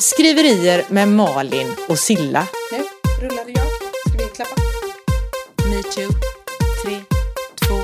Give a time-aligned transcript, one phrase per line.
[0.00, 2.48] Skriverier med Malin och Silla.
[2.72, 2.78] Nu
[3.20, 3.66] rullade jag.
[4.08, 4.54] Ska vi klappa?
[5.64, 6.12] Me too.
[6.84, 7.00] Tre,
[7.60, 7.74] två,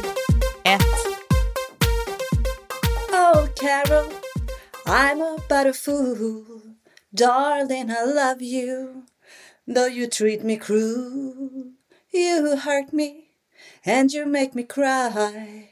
[0.65, 0.83] ett.
[3.13, 4.13] Oh Carol,
[4.87, 6.61] I'm a fool.
[7.11, 9.03] Darling, I love you.
[9.75, 11.75] Though you treat me cruel,
[12.13, 13.13] you hurt me
[13.85, 15.69] and you make me cry.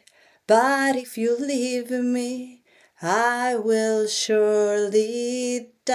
[0.46, 2.62] But if you leave me,
[3.02, 5.94] I will surely die.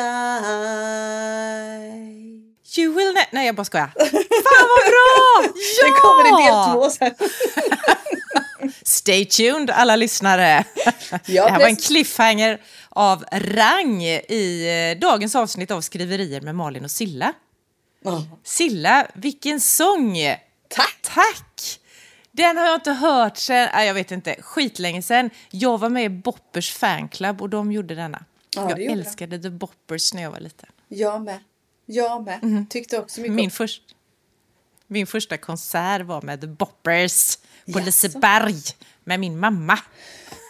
[2.77, 3.87] You will ne- Nej, jag bara skojar.
[3.99, 5.53] Fan vad bra!
[5.81, 5.85] Ja!
[5.85, 7.13] Den kommer i del två sen.
[8.83, 10.63] Stay tuned alla lyssnare.
[11.25, 16.55] Ja, det här var en cliffhanger av rang i eh, dagens avsnitt av Skriverier med
[16.55, 17.33] Malin och Silla.
[18.03, 18.23] Ja.
[18.43, 20.17] Silla, vilken sång!
[20.69, 20.97] Tack!
[21.01, 21.79] Tack!
[22.31, 25.29] Den har jag inte hört sen, jag vet inte, skitlänge sen.
[25.51, 28.23] Jag var med i Boppers fanclub och de gjorde denna.
[28.55, 30.69] Ja, det jag älskade The Boppers när jag var liten.
[30.87, 31.39] Jag med.
[31.85, 32.65] Jag med.
[32.69, 33.83] Tyckte också mycket Min, först,
[34.87, 37.85] min första konsert var med The Boppers på Jaså?
[37.85, 38.55] Liseberg
[39.03, 39.79] med min mamma.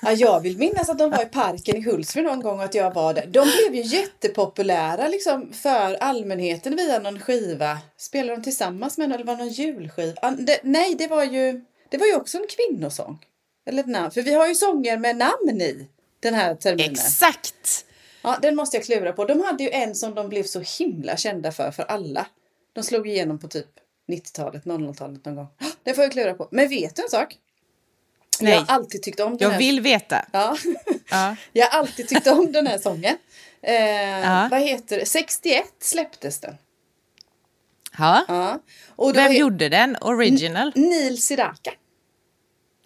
[0.01, 2.75] Ja, jag vill minnas att de var i parken i Hultsfred någon gång och att
[2.75, 3.25] jag var där.
[3.25, 7.79] De blev ju jättepopulära liksom för allmänheten via någon skiva.
[7.97, 10.31] Spelade de tillsammans med någon, eller var det någon julskiva?
[10.31, 13.25] Det, nej, det var ju det var ju också en kvinnosång.
[13.65, 14.11] Eller ett namn.
[14.11, 15.87] För vi har ju sånger med namn i
[16.19, 16.91] den här terminen.
[16.91, 17.85] Exakt!
[18.21, 19.25] Ja, den måste jag klura på.
[19.25, 22.25] De hade ju en som de blev så himla kända för, för alla.
[22.73, 23.67] De slog igenom på typ
[24.07, 25.47] 90-talet, 00-talet någon gång.
[25.83, 26.47] Det får jag klura på.
[26.51, 27.37] Men vet du en sak?
[28.41, 28.51] Nej.
[28.53, 29.59] Jag har alltid tyckt om den Jag här.
[29.59, 30.25] vill veta.
[30.33, 30.57] Ja.
[31.11, 31.35] Ja.
[31.53, 33.17] Jag har alltid tyckt om den här sången.
[33.61, 34.47] Eh, Ja.
[34.51, 35.05] Vad heter det?
[35.05, 36.55] 61 släpptes den.
[37.97, 38.25] Ja.
[38.27, 38.59] Ja.
[38.95, 39.97] Och Vem gjorde den?
[40.01, 40.71] Original?
[40.75, 41.71] Neil Sedaka.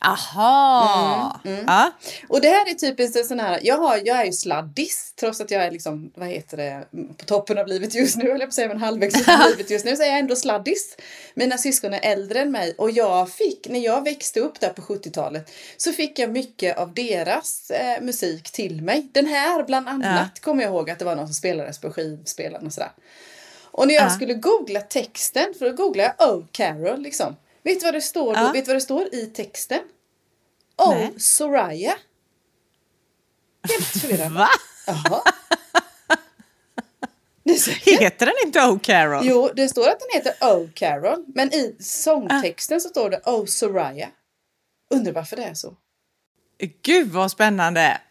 [0.04, 1.40] Aha!
[1.46, 1.92] Mm, Ja.
[2.30, 5.42] Och det här är typiskt en sån här, jag, har, jag är ju sladdis trots
[5.42, 6.88] att jag är liksom, vad heter det,
[7.18, 9.70] på toppen av livet just nu, eller jag på säga, men halvvägs upp i livet
[9.70, 10.98] just nu, så är jag ändå sladdis.
[11.34, 14.81] Mina syskon är äldre än mig och jag fick, när jag växte upp där på
[14.81, 19.08] 70-talet, så fick jag mycket av deras eh, musik till mig.
[19.13, 22.66] Den här bland annat kommer jag ihåg att det var någon som spelades på skivspelaren
[22.68, 22.92] och sådär.
[23.63, 24.09] Och när jag Ja.
[24.09, 27.36] skulle googla texten, för då googlade jag Oh Carol liksom.
[27.63, 28.40] Vet du vad det står, då?
[28.40, 28.52] Ja.
[28.52, 29.80] Vet du vad det står i texten?
[30.85, 31.13] Oh Nej.
[31.17, 31.95] Soraya.
[33.69, 34.39] Helt förvirrande.
[34.39, 34.49] Va?
[34.88, 35.21] Jaha.
[37.81, 39.25] Heter den inte Oh Carol?
[39.25, 41.25] Jo, det står att den heter Oh Carol.
[41.27, 44.09] Men i sångtexten så står det Oh Soraya.
[44.94, 45.73] Undrar varför det är så.
[46.81, 48.01] Gud vad spännande!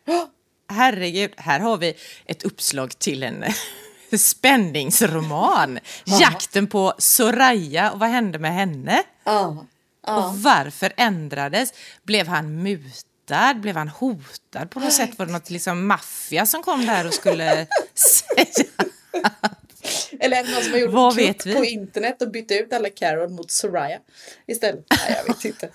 [0.68, 1.94] Herregud, här har vi
[2.26, 3.44] ett uppslag till en
[4.18, 5.78] spänningsroman.
[6.04, 9.02] Jakten på Soraya och vad hände med henne?
[9.24, 9.66] Ja.
[10.06, 10.26] Ja.
[10.26, 11.72] Och varför ändrades?
[12.02, 13.54] Blev han mutad?
[13.54, 15.18] Blev han hotad på något sätt?
[15.18, 18.66] Var det något liksom maffia som kom där och skulle säga?
[20.20, 21.54] Eller är det någon som har gjort Vad en vi?
[21.54, 23.98] på internet och bytt ut alla Carol mot Soraya
[24.46, 24.86] istället?
[24.90, 25.68] Nej, jag vet inte.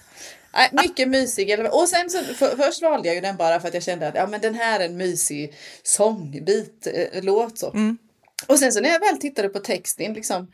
[0.53, 1.59] Nej, mycket mysig.
[1.71, 4.15] Och sen så, för, först valde jag ju den bara för att jag kände att
[4.15, 7.71] ja, men den här är en mysig sångbit, eh, låt så.
[7.71, 7.97] Mm.
[8.47, 10.51] Och sen så när jag väl tittade på texten liksom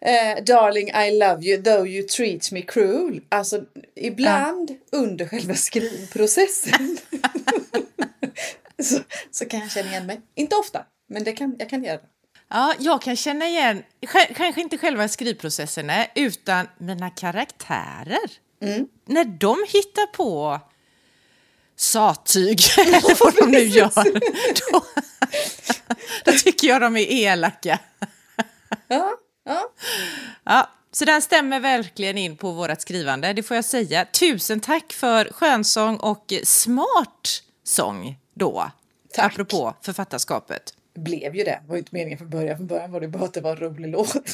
[0.00, 3.20] eh, Darling I love you though you treat me cruel.
[3.28, 6.98] Alltså ibland under själva skrivprocessen
[8.82, 8.98] så,
[9.30, 10.20] så kan jag känna igen mig.
[10.34, 12.08] Inte ofta, men det kan, jag kan göra det.
[12.52, 13.82] Ja, jag kan känna igen,
[14.36, 18.30] kanske inte själva skrivprocesserna, utan mina karaktärer.
[19.06, 20.60] När de hittar på
[21.76, 24.04] sattyg, eller vad de nu gör,
[24.70, 24.84] då,
[26.32, 27.78] då tycker jag de är elaka.
[28.88, 29.16] Ja,
[29.54, 29.72] ja.
[30.44, 34.04] Ja, så den stämmer verkligen in på vårt skrivande, det får jag säga.
[34.04, 38.70] Tusen tack för skönsång och smart sång då,
[39.12, 39.32] Tack.
[39.32, 40.74] apropå författarskapet.
[40.94, 41.60] Det blev ju det.
[41.62, 42.56] Det var ju inte meningen från början.
[42.56, 44.14] Från början var det bara att det var en rolig låt.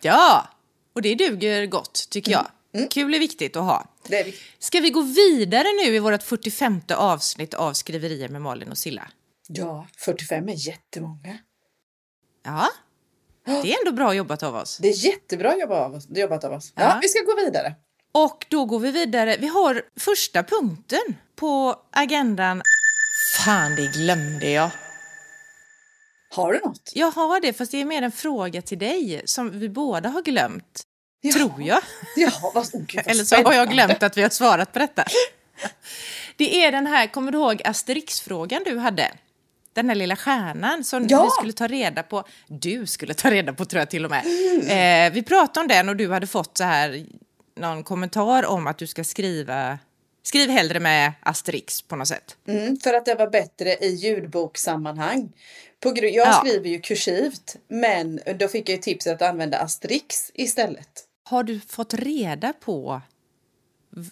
[0.00, 0.48] Ja,
[0.94, 2.46] och det duger gott tycker jag.
[2.90, 3.86] Kul är viktigt att ha.
[4.08, 4.34] Det är vi.
[4.58, 9.08] Ska vi gå vidare nu i vårt 45 avsnitt av Skriverier med Malin och Silla?
[9.48, 11.38] Ja, 45 är jättemånga.
[12.44, 12.68] Ja,
[13.44, 14.78] det är ändå bra jobbat av oss.
[14.82, 16.06] Det är jättebra jobbat av oss.
[16.08, 16.72] Jobbat av oss.
[16.74, 16.98] Ja, Ja.
[17.02, 17.74] vi ska gå vidare.
[18.12, 19.36] Och då går vi vidare.
[19.40, 22.62] Vi har första punkten på agendan.
[23.44, 24.70] Fan, det glömde jag.
[26.34, 26.92] Har du något?
[26.94, 30.22] Jag har det, fast det är mer en fråga till dig som vi båda har
[30.22, 30.82] glömt.
[31.20, 31.32] Ja.
[31.32, 31.80] Tror jag.
[32.16, 35.04] Ja, vad, oh, Gud, Eller så har jag glömt att vi har svarat på detta.
[36.36, 39.10] Det är den här, kommer du ihåg Asterix-frågan du hade?
[39.74, 41.24] Den här lilla stjärnan som Ja!
[41.24, 42.24] vi skulle ta reda på.
[42.46, 44.24] Du skulle ta reda på tror jag till och med.
[45.08, 47.06] Eh, vi pratade om den och du hade fått så här
[47.56, 49.78] någon kommentar om att du ska skriva
[50.26, 52.36] Skriv hellre med Asterix på något sätt.
[52.48, 55.32] Mm, för att det var bättre i ljudbokssammanhang.
[55.80, 56.42] På jag Ja.
[56.44, 61.04] skriver ju kursivt, men då fick jag ju tipset att använda Asterix istället.
[61.24, 63.00] Har du fått reda på,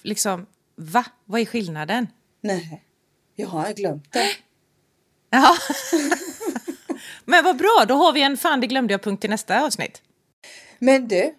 [0.03, 1.05] liksom, va?
[1.25, 2.06] Vad är skillnaden?
[2.41, 2.82] Nej,
[3.37, 4.26] jag har glömt det.
[5.32, 5.56] Ja.
[7.25, 10.02] Men vad bra, då har vi en fan det glömde jag punkt till nästa avsnitt.
[10.79, 11.34] Men du,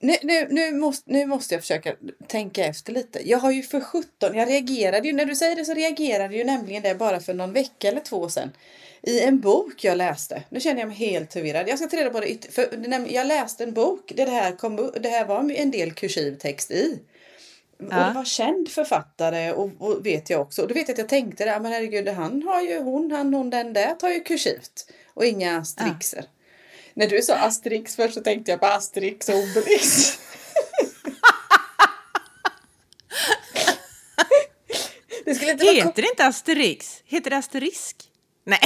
[0.00, 1.94] nu, nu, nu, måste, nu måste jag försöka
[2.26, 3.28] tänka efter lite.
[3.28, 6.44] Jag har ju för 17, jag reagerade ju, när du säger det så reagerade ju
[6.44, 8.50] nämligen det bara för någon vecka eller två sedan.
[9.02, 10.42] I en bok jag läste.
[10.48, 11.68] Nu känner jag mig helt förvirrad.
[11.68, 12.54] Jag ska ta reda på det.
[12.54, 12.68] För,
[13.08, 16.70] jag läste en bok där det här, kom, det här var en del kursiv text
[16.70, 16.98] i.
[17.78, 17.96] Och Ja.
[17.96, 20.62] det var känd författare och, och vet jag också.
[20.62, 23.34] Och då vet jag att jag tänkte det, men herregud, han har ju hon, han,
[23.34, 24.92] hon, den där tar ju kursivt.
[25.14, 26.24] Och inga asterixer.
[26.94, 30.18] När du sa asterix först så tänkte jag på asterix och obelix.
[35.24, 35.74] det skulle inte vara...
[35.74, 37.02] Heter det inte Asterix?
[37.04, 37.96] Heter det Asterisk?
[38.44, 38.60] Nej.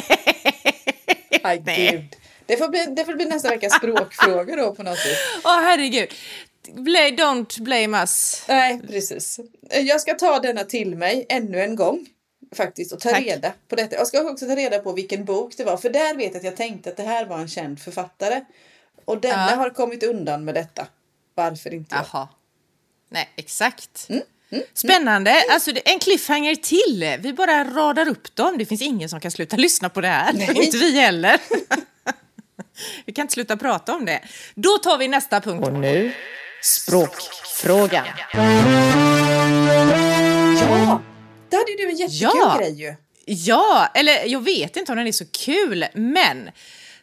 [1.42, 1.90] Aj, Nej.
[1.92, 2.16] gud.
[2.46, 5.18] Det får, bli, det får bli nästa veckas språkfråga då på något vis.
[5.44, 6.08] Åh herregud.
[6.68, 8.44] Don't blame us.
[8.48, 9.40] Nej, precis.
[9.70, 12.06] Jag ska ta denna till mig ännu en gång.
[12.56, 13.20] Faktiskt och ta Tack.
[13.26, 13.96] reda på detta.
[13.96, 15.76] Jag ska också ta reda på vilken bok det var.
[15.76, 18.40] För där vet jag att jag tänkte att det här var en känd författare.
[19.04, 19.56] Och denna Ja.
[19.56, 20.86] har kommit undan med detta.
[21.34, 22.04] Varför inte jag?
[22.12, 22.28] Jaha.
[23.10, 24.06] Nej, exakt.
[24.08, 24.22] Mm,
[24.74, 25.42] Spännande.
[25.50, 27.16] Alltså, det- en cliffhanger till.
[27.20, 28.58] Vi bara radar upp dem.
[28.58, 30.32] Det finns ingen som kan sluta lyssna på det här.
[30.32, 30.64] Nej.
[30.64, 31.40] Inte vi heller.
[33.06, 34.20] vi kan inte sluta prata om det.
[34.54, 35.66] Då tar vi nästa punkt.
[35.66, 36.12] Och nu
[36.62, 38.06] språkfrågan.
[40.60, 41.00] Ja!
[41.48, 42.56] Där hade du en jättekul Ja.
[42.58, 42.94] grej ju.
[43.26, 46.50] Ja, eller jag vet inte om den är så kul, men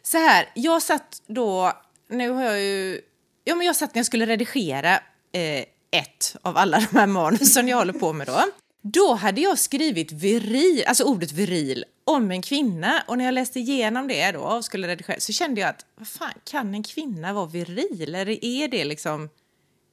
[0.02, 1.72] så här, jag satt då,
[2.10, 3.00] nu har jag ju,
[3.44, 4.94] ja men jag satt när jag skulle redigera
[5.32, 8.40] eh, ett av alla de här manusen jag håller på med då.
[8.82, 13.60] Då hade jag skrivit viril, alltså ordet viril, om en kvinna och när jag läste
[13.60, 17.32] igenom det då och skulle redigera så kände jag att, vad fan, kan en kvinna
[17.32, 18.14] vara viril?
[18.14, 19.28] Eller är det liksom,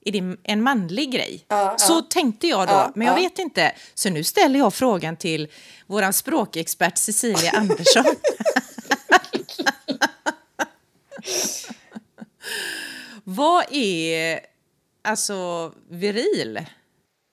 [0.06, 1.46] är det en manlig grej?
[1.48, 2.06] Ja, så ja.
[2.10, 3.24] tänkte jag då, men jag ja.
[3.24, 3.74] vet inte.
[3.94, 5.48] Så nu ställer jag frågan till
[5.88, 8.06] vår språkexpert Cecilia Andersson.
[13.24, 14.40] Vad är
[15.04, 16.66] alltså viril?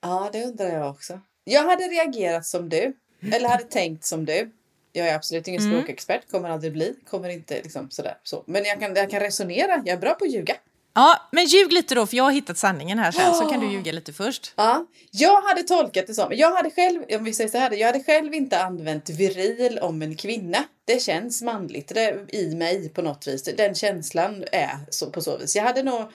[0.01, 1.19] Ja, det undrar jag också.
[1.43, 2.93] Jag hade reagerat som du.
[3.31, 4.51] Eller hade tänkt som du.
[4.91, 5.73] Jag är absolut ingen Mm.
[5.73, 6.95] språkexpert, kommer aldrig bli.
[7.09, 8.17] Kommer inte liksom sådär.
[8.23, 8.43] Så.
[8.45, 9.75] Men jag kan, jag kan resonera.
[9.85, 10.55] Jag är bra på att ljuga.
[10.95, 13.71] Ja, men ljug lite då, för jag har hittat sanningen här sen, så kan du
[13.71, 14.53] ljuga lite först.
[14.55, 17.87] Ja, jag hade tolkat det som, jag hade själv, om vi säger så här, jag
[17.87, 20.63] hade själv inte använt viril om en kvinna.
[20.85, 23.43] Det känns manligt det, i mig på något vis.
[23.43, 25.55] Den känslan är så, på så vis.
[25.55, 26.11] Jag hade nog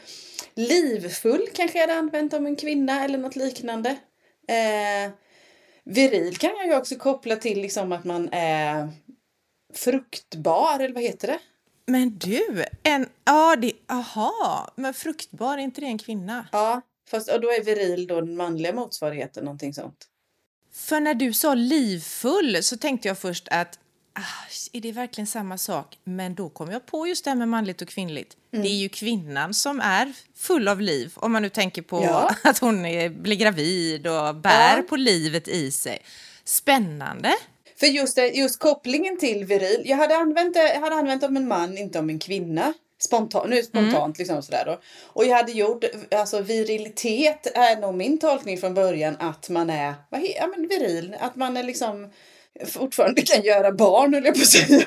[0.55, 3.91] livfull kanske jag hade använt om en kvinna eller något liknande.
[4.49, 5.13] Eh,
[5.85, 8.89] viril kan jag ju också koppla till liksom att man är
[9.75, 11.39] fruktbar, eller vad heter det?
[11.89, 16.49] Men du, en, ja, det, aha, men fruktbar, är inte det en kvinna?
[16.53, 16.81] Ja,
[17.11, 20.07] fast och då är viril då den manliga motsvarigheten, någonting sånt.
[20.73, 23.79] För när du sa livfull så tänkte jag först att
[24.13, 24.21] ah,
[24.73, 25.99] är det verkligen samma sak?
[26.05, 28.37] Men då kom jag på just det här med manligt och kvinnligt.
[28.53, 28.63] Mm.
[28.63, 32.35] Det är ju kvinnan som är full av liv, om man nu tänker på Ja.
[32.45, 34.83] att hon är, blir gravid och bär Ja.
[34.89, 35.99] på livet i sig.
[36.45, 37.35] Spännande.
[37.81, 39.83] För just, just kopplingen till viril.
[39.85, 42.75] Jag hade använt det, jag hade använt om en man, inte om en kvinna.
[43.01, 44.81] Spontan, nu spontant liksom sådär då.
[45.03, 49.95] Och jag hade gjort, alltså virilitet är nog min tolkning från början att man är,
[50.11, 52.11] vad he, ja men viril, att man är liksom
[52.67, 54.87] fortfarande kan göra barn höll jag på att säga.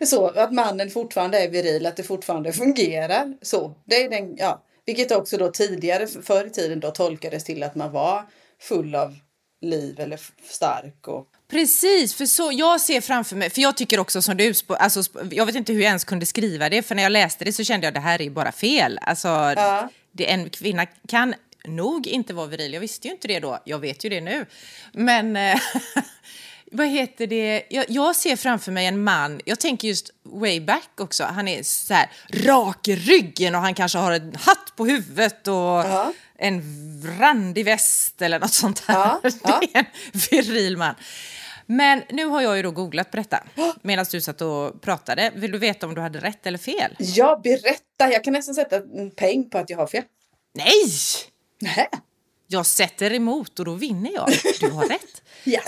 [0.06, 3.34] Så, att mannen fortfarande är viril, att det fortfarande fungerar.
[3.42, 4.62] Så, det är den, ja.
[4.86, 8.24] Vilket också då tidigare, förr i tiden då tolkades till att man var
[8.60, 9.14] full av
[9.60, 14.22] liv eller stark och Precis, för så jag ser framför mig, för jag tycker också
[14.22, 17.12] som du, alltså, jag vet inte hur jag ens kunde skriva det, för när jag
[17.12, 18.98] läste det så kände jag att det här är bara fel.
[19.02, 19.88] Alltså, Ja.
[20.12, 21.34] det, en kvinna kan
[21.66, 24.46] nog inte vara viril, jag visste ju inte det då, jag vet ju det nu.
[24.92, 25.58] Men eh,
[26.72, 30.90] vad heter det, jag, jag ser framför mig en man, jag tänker just way back
[31.00, 34.86] också, han är så här rak i ryggen och han kanske har en hatt på
[34.86, 36.12] huvudet och Ja.
[36.38, 36.62] en
[37.20, 38.94] randig väst eller något sånt här.
[39.22, 39.60] Ja, ja.
[39.62, 39.86] Det är en
[40.30, 40.94] viril man.
[41.66, 43.44] Men nu har jag ju då googlat på detta
[43.82, 45.32] medan du satt och pratade.
[45.34, 46.96] Vill du veta om du hade rätt eller fel?
[46.98, 48.12] Ja, berätta!
[48.12, 50.02] Jag kan nästan sätta en peng på att jag har fel.
[50.54, 50.92] Nej!
[51.60, 51.88] Nej.
[52.46, 54.28] Jag sätter emot och då vinner jag.
[54.60, 55.22] Du har rätt.
[55.44, 55.60] Ja.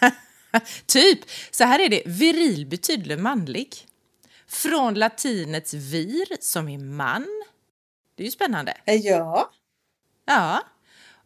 [0.86, 1.18] typ,
[1.50, 2.02] så här är det.
[2.06, 3.74] Viril betyder manlig.
[4.48, 7.26] Från latinets vir, som är man.
[8.16, 8.74] Det är ju spännande.
[8.84, 9.50] ja.
[10.26, 10.62] Ja.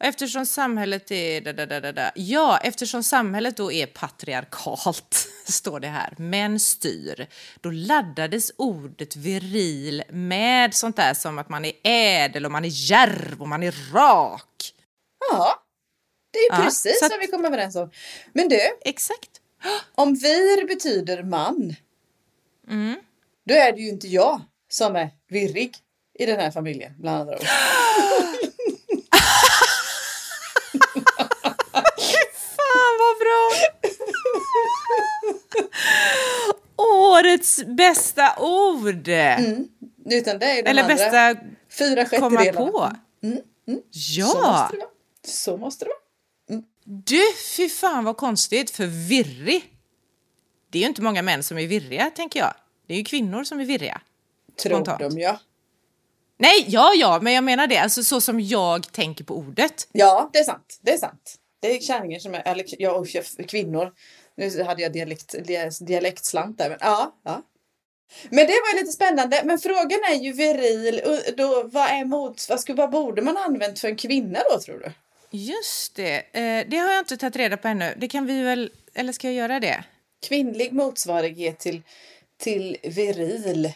[0.02, 1.40] Och eftersom samhället är...
[1.40, 2.10] Da, da, da, da.
[2.14, 7.26] Ja, eftersom samhället då är patriarkalt, står det här, män styr,
[7.60, 12.90] då laddades ordet viril med sånt där som att man är ädel och man är
[12.90, 14.74] järv och man är rak.
[15.30, 15.62] Ja,
[16.32, 17.90] det är Ja, precis vad vi kom överens om.
[18.32, 19.30] Men du, Exakt.
[19.94, 21.74] om vir betyder man,
[22.68, 22.96] Mm.
[23.48, 24.40] då är det ju inte jag
[24.70, 25.76] som är virrig
[26.18, 27.46] i den här familjen, bland andra ord.
[32.56, 33.42] Fan vad bra!
[36.76, 39.08] Årets bästa ord!
[39.08, 41.36] Utan det är de Eller andra bästa
[41.78, 42.70] fyra komma sjättedelarna.
[42.70, 42.90] på.
[43.90, 44.26] Så Ja!
[44.26, 44.88] måste det vara.
[45.26, 45.98] Så måste det vara.
[46.84, 47.20] Du,
[47.56, 49.72] fy fan vad konstigt, för virrig.
[50.70, 52.54] Det är ju inte många män som är virriga, tänker jag.
[52.86, 54.00] Det är ju kvinnor som är virriga.
[54.62, 55.00] Tror Spontant.
[55.00, 55.40] de ja.
[56.38, 59.88] Nej, ja, ja, men jag menar det, alltså så som jag tänker på ordet.
[59.92, 60.78] Ja, det är sant.
[60.82, 61.36] Det är sant.
[61.60, 63.04] Det är kärringar som är, eller ja,
[63.48, 63.92] kvinnor.
[64.36, 67.42] Nu hade jag dialekt, dia- dialektslant där, men ja, ja.
[68.30, 69.42] Men det var ju lite spännande.
[69.44, 71.00] Men frågan är ju viril.
[71.36, 74.78] Då, vad, är mot, vad, skulle, vad borde man använt för en kvinna då tror
[74.78, 74.92] du?
[75.38, 77.94] Just det, eh, det har jag inte tagit reda på ännu.
[77.96, 79.84] Det kan vi väl, eller ska jag göra det?
[80.22, 81.82] Kvinnlig motsvarighet till,
[82.36, 83.72] till viril.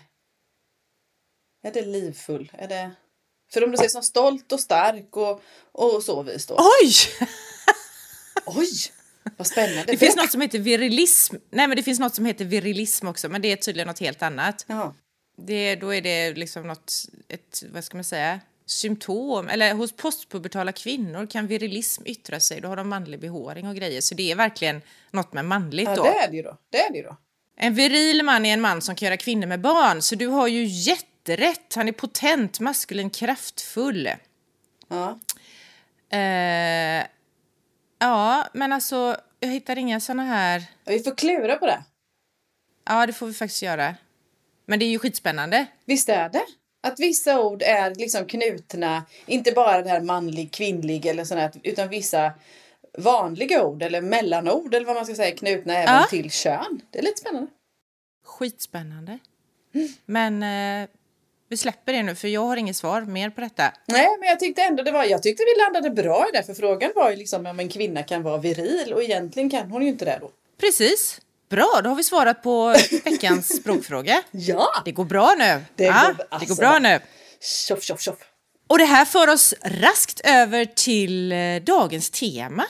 [1.63, 2.53] Är det livfull?
[2.59, 2.91] Är det...
[3.53, 6.55] För om du säger som stolt och stark och, och så vis då.
[6.83, 6.93] Oj!
[8.47, 8.71] Oj!
[9.37, 9.85] Vad spännande.
[9.87, 11.37] Det finns något som heter virilism.
[11.51, 14.23] Nej, men det finns något som heter virilism också, men det är tydligen något helt
[14.23, 14.65] annat.
[14.69, 14.95] Ja.
[15.39, 16.93] Det, då är det liksom något,
[17.29, 19.49] ett, vad ska man säga, symptom.
[19.49, 22.61] Eller hos postpubertala kvinnor kan virilism yttra sig.
[22.61, 24.01] Då har de manlig behåring och grejer.
[24.01, 26.03] Så det är verkligen något med manligt ja, då.
[26.03, 26.57] det är det ju då.
[26.71, 27.17] Det är det då.
[27.57, 30.03] En viril man är en man som kan göra kvinnor med barn.
[30.03, 31.75] Så du har ju jätterätt.
[31.75, 34.11] Han är potent, maskulin, kraftfull.
[34.89, 35.19] Ja.
[36.19, 37.07] Eh,
[37.99, 40.63] ja, men alltså, jag hittar inga såna här...
[40.85, 41.85] Vi får klura på det.
[42.85, 43.95] Ja, det får vi faktiskt göra.
[44.67, 45.67] Men det är ju skitspännande.
[45.85, 46.47] Visst är det?
[46.87, 51.89] Att vissa ord är liksom knutna, inte bara det här manlig, kvinnlig eller sånt utan
[51.89, 52.33] vissa
[52.99, 56.07] vanliga ord eller mellanord eller vad man ska säga knutna även Ja.
[56.11, 56.81] till kön.
[56.91, 57.51] Det är lite spännande.
[58.25, 59.19] Skitspännande.
[60.07, 60.89] Men eh,
[61.49, 63.73] vi släpper det nu, för jag har inget svar mer på detta.
[63.87, 66.55] Nej, men jag tyckte ändå det var, jag tyckte vi landade bra i det, för
[66.55, 69.89] frågan var ju liksom om en kvinna kan vara viril och egentligen kan hon ju
[69.89, 70.31] inte det då.
[70.61, 71.21] Precis.
[71.51, 72.75] Bra, då har vi svarat på
[73.05, 74.23] veckans språkfråga.
[74.31, 74.69] Ja!
[74.85, 75.61] Det går bra nu.
[75.77, 77.01] Det ja, går- det alltså, går bra vad- nu.
[77.69, 78.19] Tjoff, tjoff, tjoff.
[78.69, 82.65] Och det här för oss raskt över till eh, dagens tema.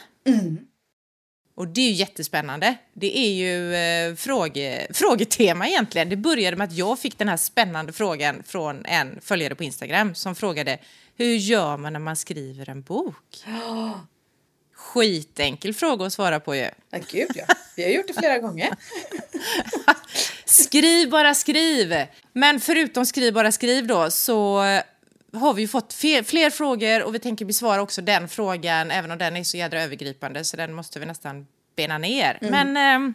[1.56, 2.76] Och det är ju jättespännande.
[2.92, 6.08] Det är ju eh, fråge, frågetema egentligen.
[6.08, 10.14] Det började med att jag fick den här spännande frågan från en följare på Instagram
[10.14, 10.78] som frågade
[11.16, 13.44] hur gör man när man skriver en bok?
[14.74, 16.68] Skitenkel fråga att svara på ju.
[16.90, 17.44] Ja, gud ja.
[17.76, 18.70] Vi har gjort det flera gånger.
[20.44, 22.06] Skriv bara skriv!
[22.32, 24.64] Men förutom skriv bara skriv då så
[25.36, 29.18] har vi ju fått fler frågor och vi tänker besvara också den frågan även om
[29.18, 32.38] den är så jädra övergripande så den måste vi nästan bena ner.
[32.40, 33.14] Men ehm,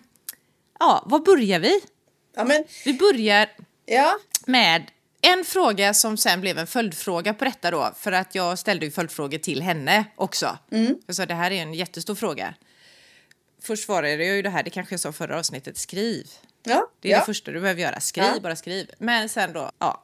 [0.79, 1.81] ja, var börjar vi?
[2.35, 3.49] Ja, men Vi börjar
[3.85, 4.13] ja.
[4.45, 8.85] med en fråga som sen blev en följdfråga på detta då för att jag ställde
[8.85, 10.57] ju följdfrågor till henne också.
[11.05, 12.53] Jag sa det här är en jättestor fråga.
[13.63, 16.27] Först svarade jag ju det här, det kanske jag sa förra avsnittet, skriv.
[16.63, 17.19] Ja, Det är ja.
[17.19, 17.99] det första du behöver göra.
[17.99, 18.39] Skriv, Ja.
[18.39, 18.91] bara skriv.
[18.97, 20.03] Men sen då, ja,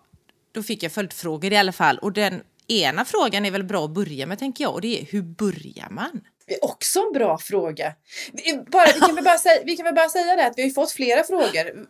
[0.58, 1.98] då fick jag följdfrågor i alla fall.
[1.98, 4.74] Och den ena frågan är väl bra att börja med, tänker jag.
[4.74, 6.22] Och det är hur börjar man?
[6.48, 7.94] Det är också en bra fråga.
[8.34, 10.64] Vi, bara, vi, kan väl bara säga, vi kan väl bara säga det att vi
[10.64, 11.86] har fått flera frågor.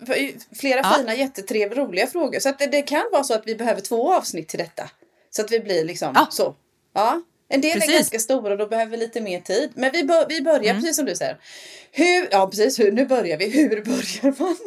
[0.60, 0.96] Flera Ja.
[0.98, 2.40] fina, jättetrevliga, roliga frågor.
[2.40, 4.90] Så att det, det kan vara så att vi behöver två avsnitt till detta.
[5.30, 6.28] Så att vi blir liksom Ja.
[6.32, 6.56] så.
[6.94, 7.22] Ja.
[7.50, 7.90] En del Precis.
[7.90, 9.70] är ganska stora och då behöver vi lite mer tid.
[9.76, 11.38] Men vi, bör, vi börjar precis som du säger.
[11.92, 13.50] Hur, ja precis, hur, nu börjar vi.
[13.50, 14.58] Hur börjar man?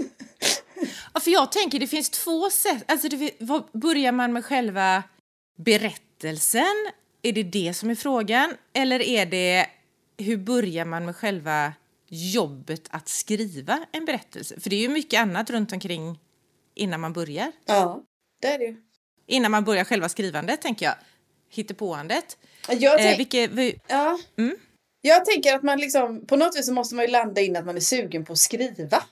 [1.14, 2.84] Ja, för jag tänker det finns två sätt.
[2.86, 5.02] Alltså, det, vad, börjar man med själva
[5.58, 6.90] berättelsen?
[7.22, 8.54] Är det det som är frågan?
[8.72, 9.66] Eller är det
[10.18, 11.72] hur börjar man med själva
[12.08, 14.60] jobbet att skriva en berättelse?
[14.60, 16.18] För det är ju mycket annat runt omkring
[16.74, 17.52] innan man börjar.
[17.66, 18.02] Ja,
[18.40, 18.76] det är det.
[19.26, 20.94] Innan man börjar själva skrivandet, tänker jag.
[21.48, 22.38] Hittepåandet.
[22.68, 24.18] Jag, Eh, tänk, vilket, vi, ja.
[24.38, 24.56] Mm.
[25.00, 27.66] jag tänker att man liksom, på något vis så måste man ju landa in att
[27.66, 29.02] man är sugen på att skriva.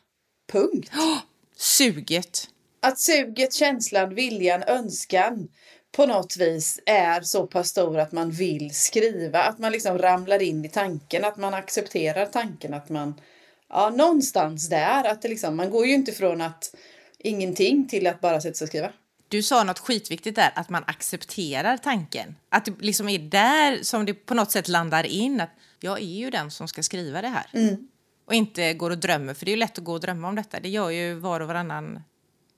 [0.53, 0.91] Punkt.
[1.59, 2.49] suget.
[2.81, 5.49] att suget, känslan, viljan, önskan
[5.97, 9.43] på något vis är så pass stor att man vill skriva.
[9.43, 13.21] Att man liksom ramlar in i tanken, att man accepterar tanken, att man...
[13.69, 15.05] Ja, någonstans där.
[15.05, 16.75] Att det liksom, man går ju inte från att
[17.19, 18.93] ingenting till att bara sätta sig och skriva.
[19.29, 22.37] du sa något skitviktigt där, att man accepterar tanken.
[22.49, 25.51] Att det liksom är där som det på något sätt landar in, att
[25.81, 27.47] jag är ju den som ska skriva det här.
[27.53, 27.89] Mm.
[28.29, 30.35] Och inte går och drömmer, för det är ju lätt att gå och drömma om
[30.35, 30.61] detta.
[30.61, 32.03] Det gör ju var och varannan...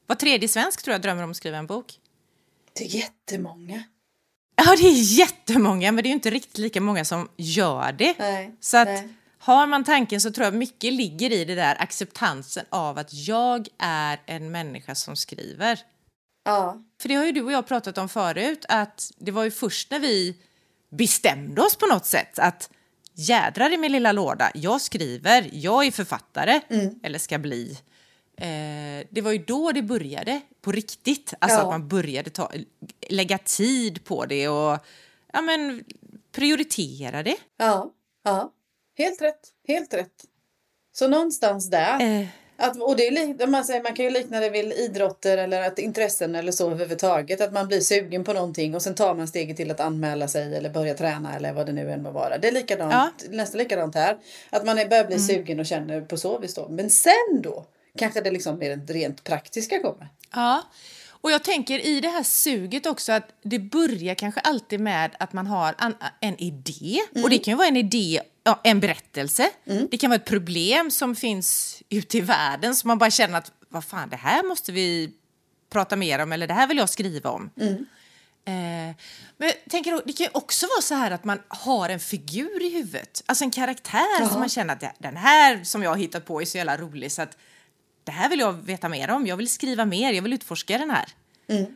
[0.06, 1.98] Var tredje svensk tror jag drömmer om att skriva en bok.
[2.72, 3.82] Det är jättemånga.
[4.56, 8.14] Ja, det är jättemånga, men det är ju inte riktigt lika många som gör det.
[8.18, 9.08] Nej, så att nej.
[9.38, 13.68] har man tanken så tror jag mycket ligger i det där acceptansen av att jag
[13.78, 15.78] är en människa som skriver.
[16.44, 16.82] Ja.
[17.02, 19.90] För det har ju du och jag pratat om förut, att det var ju först
[19.90, 20.36] när vi
[20.90, 22.70] bestämde oss på något sätt att
[23.28, 26.60] jädrar i min lilla låda, jag skriver, jag är författare,
[27.02, 27.78] eller ska bli.
[28.36, 31.62] Eh, det var ju då det började på riktigt, alltså Ja.
[31.62, 32.50] att man började ta,
[33.08, 34.78] lägga tid på det och
[35.32, 35.84] ja, men,
[36.32, 37.36] prioritera det.
[37.56, 37.90] Ja.
[38.24, 38.52] Ja.
[38.98, 39.48] Helt rätt.
[39.68, 40.24] Helt rätt.
[40.92, 42.00] Så någonstans där.
[42.20, 42.26] Eh,
[42.60, 45.78] Att, och det är man, säger, man kan ju likna det vid idrotter eller att
[45.78, 47.40] intressen eller så överhuvudtaget.
[47.40, 50.56] Att man blir sugen på någonting och sen tar man steget till att anmäla sig
[50.56, 52.38] eller börja träna eller vad det nu än må vara.
[52.38, 54.18] Det är likadant, nästan likadant här.
[54.50, 56.68] Att man börjar bli sugen och känner på så vis då.
[56.68, 57.64] Men sen då
[57.98, 60.08] kanske det liksom mer rent praktiska kommer.
[60.32, 60.62] Ja,
[61.22, 65.32] och jag tänker i det här suget också att det börjar kanske alltid med att
[65.32, 67.00] man har an, en idé.
[67.22, 69.50] Och det kan ju vara en idé, ja, en berättelse.
[69.90, 73.52] Det kan vara ett problem som finns ute i världen som man bara känner att
[73.68, 75.12] vad fan, det här måste vi
[75.72, 77.50] prata mer om eller det här vill jag skriva om.
[78.44, 78.96] Eh,
[79.36, 82.70] men tänker, det kan ju också vara så här att man har en figur i
[82.70, 86.40] huvudet, alltså en karaktär som man känner att den här som jag har hittat på
[86.40, 87.36] är så jävla rolig så att
[88.04, 90.90] det här vill jag veta mer om, jag vill skriva mer, jag vill utforska den
[90.90, 91.08] här.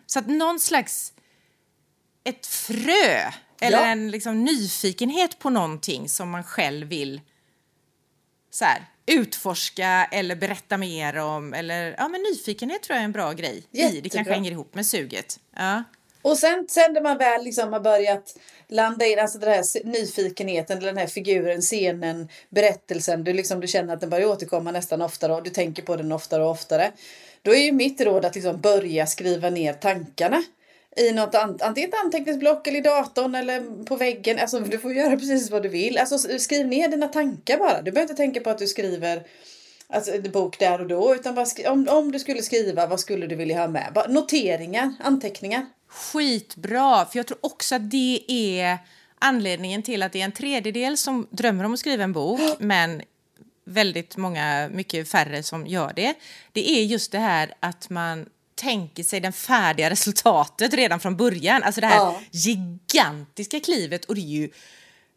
[0.07, 1.13] Så att någon slags,
[2.25, 3.31] ett frö
[3.67, 3.87] eller Ja.
[3.87, 7.21] en liksom, nyfikenhet på någonting som man själv vill
[8.51, 11.55] så här, utforska eller berätta mer om.
[11.55, 13.57] Eller, ja, men nyfikenhet tror jag är en bra grej.
[13.57, 13.65] I.
[13.71, 14.11] Det Jättebra.
[14.11, 15.41] kanske hänger ihop med suget.
[15.57, 15.85] Ja.
[16.23, 18.37] Och sen, sen när man väl liksom har börjat
[18.69, 23.95] landa in, alltså den här nyfikenheten, den här figuren, scenen, berättelsen, du, liksom, du känner
[23.95, 26.93] att den börjar återkomma nästan oftare och du tänker på den oftare och oftare.
[27.43, 30.43] Då är ju mitt råd att liksom börja skriva ner tankarna.
[30.97, 34.39] I något an- antingen ett anteckningsblock eller i datorn eller på väggen.
[34.39, 35.99] Alltså du får göra precis vad du vill.
[35.99, 37.83] Alltså skriv ner dina tankar bara.
[37.83, 39.23] Du behöver inte tänka på att du skriver
[39.89, 41.15] alltså, en bok där och då.
[41.15, 43.91] Utan bara om, om du skulle skriva, vad skulle du vilja ha med?
[43.95, 45.67] Bara noteringar, anteckningar.
[45.89, 48.79] Skitbra, för jag tror också att det är
[49.19, 53.03] anledningen till att det är en tredjedel som drömmer om att skriva en bok, men
[53.65, 56.15] väldigt många, mycket färre som gör det.
[56.53, 61.63] Det är just det här att man tänker sig det färdiga resultatet redan från början.
[61.63, 62.21] Alltså det här Ja.
[62.31, 64.51] gigantiska klivet och det är ju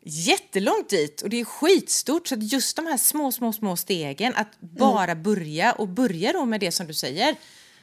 [0.04, 2.28] jättelångt dit och det är skitstort.
[2.28, 6.45] Så att just de här små, små, små stegen, att bara börja och börja då
[6.45, 7.36] med det som du säger.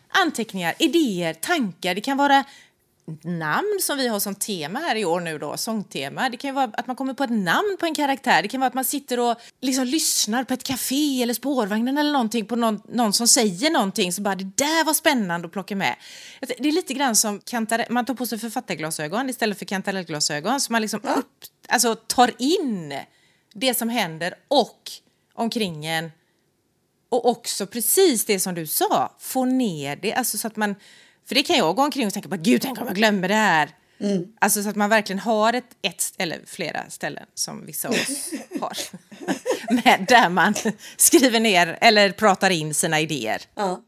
[0.09, 1.95] Anteckningar, idéer, tankar.
[1.95, 2.45] Det kan vara
[3.23, 6.29] namn som vi har som tema här i år nu då, sångtema.
[6.29, 8.43] Det kan ju vara att man kommer på ett namn på en karaktär.
[8.43, 12.12] Det kan vara att man sitter och liksom lyssnar på ett café eller spårvagnen eller
[12.12, 15.77] någonting på någon, någon som säger någonting så bara det där var spännande att plocka
[15.77, 15.97] med.
[16.40, 20.73] Det är lite grann som kantarell, man tar på sig författarglasögon istället för kantarellglasögon så
[20.73, 22.95] man liksom upp, alltså tar in
[23.55, 24.90] det som händer och
[25.35, 26.11] omkring en
[27.09, 30.75] och också precis det som du sa, få ner det, alltså så att man,
[31.27, 33.35] för det kan jag gå omkring och tänka på, gud tänk om jag glömmer det
[33.35, 33.71] här.
[34.41, 38.31] Alltså så att man verkligen har ett, ett eller flera ställen som vissa av oss
[38.61, 38.77] har.
[39.75, 40.55] Med, där man
[40.97, 43.43] skriver ner eller pratar in sina idéer.
[43.55, 43.81] Ja.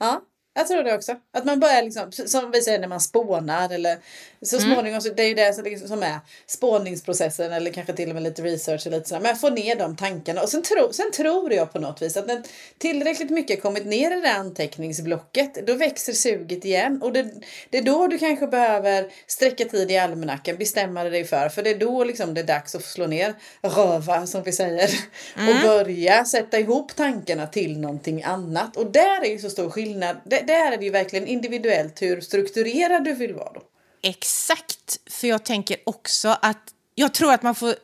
[0.00, 0.20] ja,
[0.58, 1.16] jag tror det också.
[1.32, 3.98] Att man börjar liksom, som vi säger när man spånar eller
[4.42, 8.08] så småningom, så det är ju det som, liksom, som är spårningsprocessen eller kanske till
[8.08, 9.22] och med lite research och lite sådär.
[9.22, 10.42] Men få ner de tankarna.
[10.42, 12.42] Och sen, tro, sen tror jag på något vis att när
[12.78, 17.02] tillräckligt mycket kommit ner i det anteckningsblocket då växer suget igen.
[17.02, 17.30] Och det,
[17.70, 21.48] det är då du kanske behöver sträcka tid i almanackan, bestämma dig för.
[21.48, 24.90] För det är då liksom det är dags att slå ner röva som vi säger.
[25.34, 28.76] Och börja sätta ihop tankarna till någonting annat.
[28.76, 30.16] Och där är ju så stor skillnad.
[30.24, 33.62] Där där är det ju verkligen individuellt hur strukturerad du vill vara då.
[34.02, 37.74] Exakt, för jag tänker också att jag tror att man får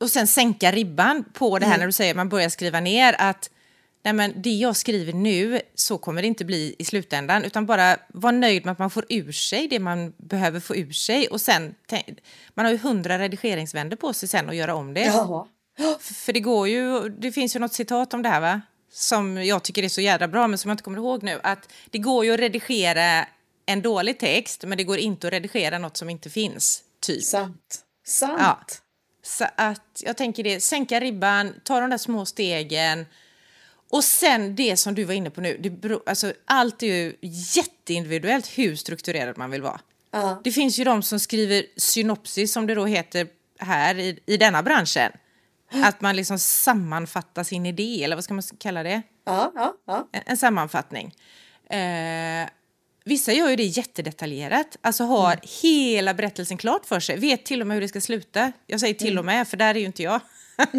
[0.00, 3.16] och sen sänka ribban på det här när du säger att man börjar skriva ner
[3.18, 3.50] att
[4.04, 7.96] nej men det jag skriver nu så kommer det inte bli i slutändan utan bara
[8.08, 11.40] vara nöjd med att man får ur sig det man behöver få ur sig och
[11.40, 11.74] sen
[12.54, 15.04] man har ju hundra redigeringsvändor på sig sen att göra om det.
[15.78, 15.96] Ja.
[16.00, 18.60] F- För det går ju, det finns ju något citat om det här va?
[18.94, 21.40] Som jag tycker är så jädra bra men som jag inte kommer ihåg nu.
[21.42, 23.26] Att det går ju att redigera
[23.66, 26.82] en dålig text men det går inte att redigera något som inte finns.
[27.00, 27.22] Typ.
[27.22, 27.80] Sant.
[28.06, 28.38] Sant.
[28.38, 28.60] Ja.
[29.24, 33.06] Så att jag tänker det, sänka ribban, ta de där små stegen
[33.90, 37.16] Och sen det som du var inne på nu, det beror, alltså, allt är ju
[37.56, 39.80] jätteindividuellt hur strukturerad man vill vara.
[40.10, 40.40] Ja.
[40.44, 43.28] Det finns ju de som skriver synopsis, som det då heter
[43.58, 45.12] här i, i denna branschen.
[45.72, 49.02] Att man liksom sammanfattar sin idé, eller vad ska man kalla det?
[49.24, 50.08] Ja, ja, ja.
[50.12, 51.14] En, en sammanfattning.
[51.70, 52.48] Eh,
[53.04, 57.66] vissa gör ju det jättedetaljerat, alltså har hela berättelsen klart för sig, vet till och
[57.66, 58.52] med hur det ska sluta.
[58.66, 60.20] Jag säger till och med, för där är ju inte jag.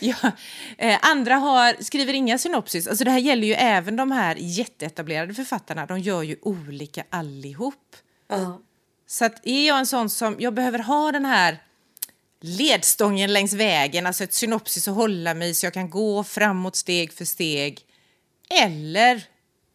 [0.00, 0.32] ja.
[0.78, 2.88] eh, andra har, skriver inga synopsis.
[2.88, 5.86] Alltså det här gäller ju även de här jätteetablerade författarna.
[5.86, 7.96] De gör ju olika allihop.
[8.28, 8.60] ja.
[9.06, 11.58] Så att är jag en sån som, jag behöver ha den här
[12.44, 16.76] ledstången längs vägen, alltså ett synopsis att hålla mig i så jag kan gå framåt
[16.76, 17.80] steg för steg.
[18.62, 19.24] Eller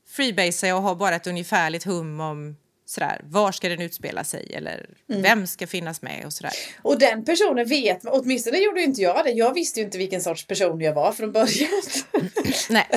[0.09, 2.55] freebasea och ha bara ett ungefärligt hum om
[2.89, 6.53] sådär, var ska den utspela sig eller vem ska finnas med och sådär.
[6.81, 9.31] Och den personen vet, åtminstone gjorde inte jag det.
[9.31, 11.69] Jag visste ju inte vilken sorts person jag var från början.
[12.69, 12.87] Nej.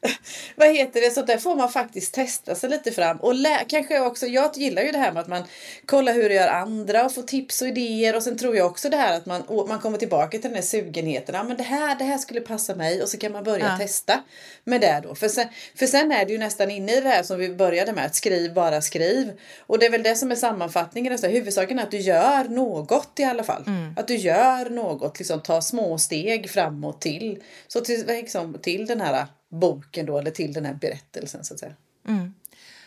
[0.56, 1.10] Vad heter det?
[1.10, 3.16] Så där får man faktiskt testa sig lite fram.
[3.16, 3.34] Och
[3.68, 5.42] kanske också, jag gillar ju det här med att man
[5.86, 8.16] kollar hur det gör andra och får tips och idéer.
[8.16, 10.62] Och sen tror jag också det här att man, man kommer tillbaka till den här
[10.62, 11.34] sugenheten.
[11.34, 13.02] Ja men det här, det här skulle passa mig.
[13.02, 13.76] Och så kan man börja Ja.
[13.78, 14.22] testa
[14.64, 15.14] med det då.
[15.14, 17.92] För sen, för sen är det ju nästan inne i det här som vi började
[17.92, 18.06] med.
[18.06, 19.32] Att skriv, bara skriv.
[19.66, 21.18] Och det är väl det som är sammanfattningen.
[21.18, 23.64] Så huvudsaken är att du gör något i alla fall.
[23.96, 27.42] Att du gör något, liksom ta små steg framåt till.
[27.68, 31.60] Så till, liksom, till den här boken då, eller till den här berättelsen så att
[31.60, 31.74] säga.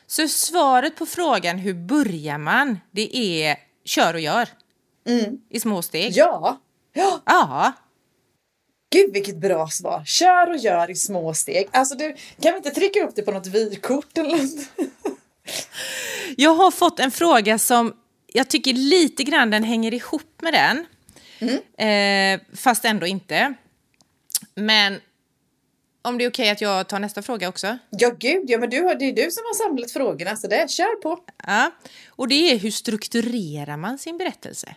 [0.08, 4.50] Så svaret på frågan hur börjar man, det är kör och gör.
[5.50, 6.12] I små steg.
[6.16, 6.62] Ja!
[6.94, 7.22] Ja!
[7.26, 7.74] Ja.
[8.92, 10.04] Gud vilket bra svar!
[10.06, 11.70] Kör och gör i små steg.
[11.72, 14.88] Alltså du, kan vi inte trycka upp det på något vykort eller något?
[16.38, 17.94] Jag har fått en fråga som
[18.28, 20.86] jag tycker lite grann den hänger ihop med den.
[21.78, 23.54] Eh, fast ändå inte.
[24.56, 25.00] Men
[26.02, 27.78] om det är okej att jag tar nästa fråga också?
[27.90, 30.72] Ja gud, ja men du har, det är du som har samlat frågorna så det,
[30.72, 31.20] kör på!
[31.48, 31.72] Ja.
[32.10, 34.76] Och det är hur strukturerar man sin berättelse?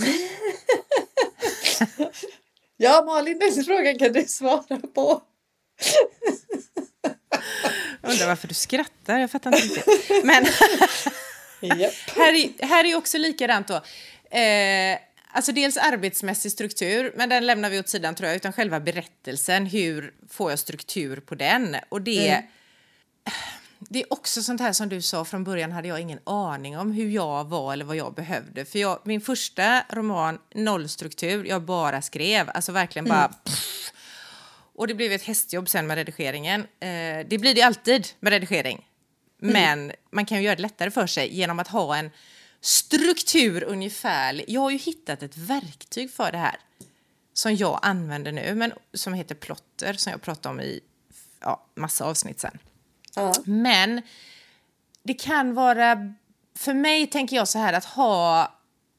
[2.76, 5.22] Ja Malin, den frågan kan du svara på.
[8.02, 10.24] Undrar varför du skrattar, jag fattar inte riktigt.
[10.24, 10.44] Men
[11.80, 11.92] Japp.
[12.16, 13.74] här är, här är också likadant då.
[14.38, 14.98] Eh,
[15.32, 19.66] alltså dels arbetsmässig struktur, men den lämnar vi åt sidan tror jag, utan själva berättelsen,
[19.66, 21.76] hur får jag struktur på den?
[21.88, 22.42] Och det,
[23.78, 26.92] det är också sånt här som du sa från början hade jag ingen aning om
[26.92, 28.64] hur jag var eller vad jag behövde.
[28.64, 33.92] För jag, min första roman, noll struktur, jag bara skrev, alltså verkligen bara pff.
[34.74, 36.60] Och det blev ett hästjobb sen med redigeringen.
[36.60, 38.88] Eh, det blir det alltid med redigering.
[39.38, 42.10] Men man kan ju göra det lättare för sig genom att ha en
[42.60, 44.44] struktur ungefär.
[44.48, 46.56] Jag har ju hittat ett verktyg för det här
[47.32, 50.80] som jag använder nu, men som heter Plotter, som jag pratade om i
[51.40, 52.58] ja, massa avsnitt sen.
[53.14, 53.34] Ja.
[53.44, 54.02] Men
[55.02, 56.14] det kan vara...
[56.56, 58.52] För mig tänker jag så här att ha...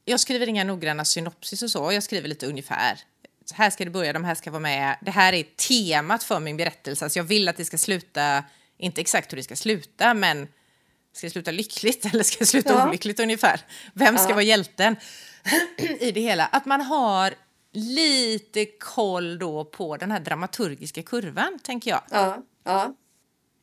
[0.05, 2.99] Jag skriver inga noggranna synopsis och så, jag skriver lite ungefär.
[3.45, 4.97] Så här ska det börja, de här ska vara med.
[5.01, 7.05] Det här är temat för min berättelse.
[7.05, 8.43] Alltså jag vill att det ska sluta,
[8.77, 10.47] inte exakt hur det ska sluta, men
[11.13, 12.87] ska det sluta lyckligt eller ska det sluta Ja.
[12.87, 13.61] olyckligt ungefär?
[13.93, 14.33] Vem ska Ja.
[14.35, 14.95] vara hjälten
[15.99, 16.45] i det hela?
[16.45, 17.33] Att man har
[17.73, 22.01] lite koll då på den här dramaturgiska kurvan, tänker jag.
[22.11, 22.95] Ja, ja.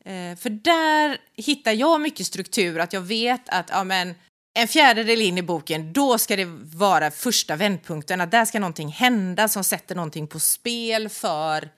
[0.04, 4.14] Eh, för där hittar jag mycket struktur, att jag vet att ja, men,
[4.54, 8.88] en fjärdedel in i boken, då ska det vara första vändpunkten, att där ska någonting
[8.88, 11.70] hända som sätter någonting på spel för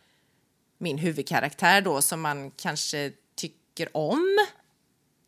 [0.79, 4.39] min huvudkaraktär då, som man kanske tycker om.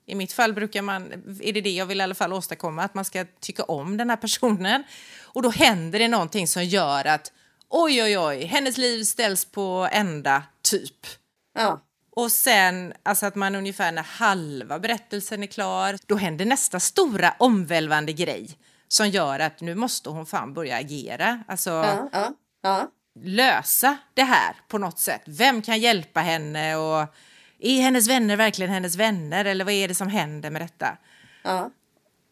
[0.06, 2.94] I mitt fall brukar man, är det det jag vill i alla fall åstadkomma, att
[2.94, 4.84] man ska tycka om den här personen.
[5.22, 7.32] Och då händer det någonting som gör att
[7.68, 11.06] oj, oj, oj, hennes liv ställs på ända, typ.
[11.54, 11.85] ja.
[12.16, 17.34] Och sen, alltså att man ungefär när halva berättelsen är klar, då händer nästa stora
[17.38, 21.42] omvälvande grej som gör att nu måste hon fan börja agera.
[21.48, 22.90] Alltså ja, ja, ja.
[23.20, 25.22] lösa det här på något sätt.
[25.26, 27.14] Vem kan hjälpa henne och
[27.58, 30.96] är hennes vänner verkligen hennes vänner eller vad är det som händer med detta?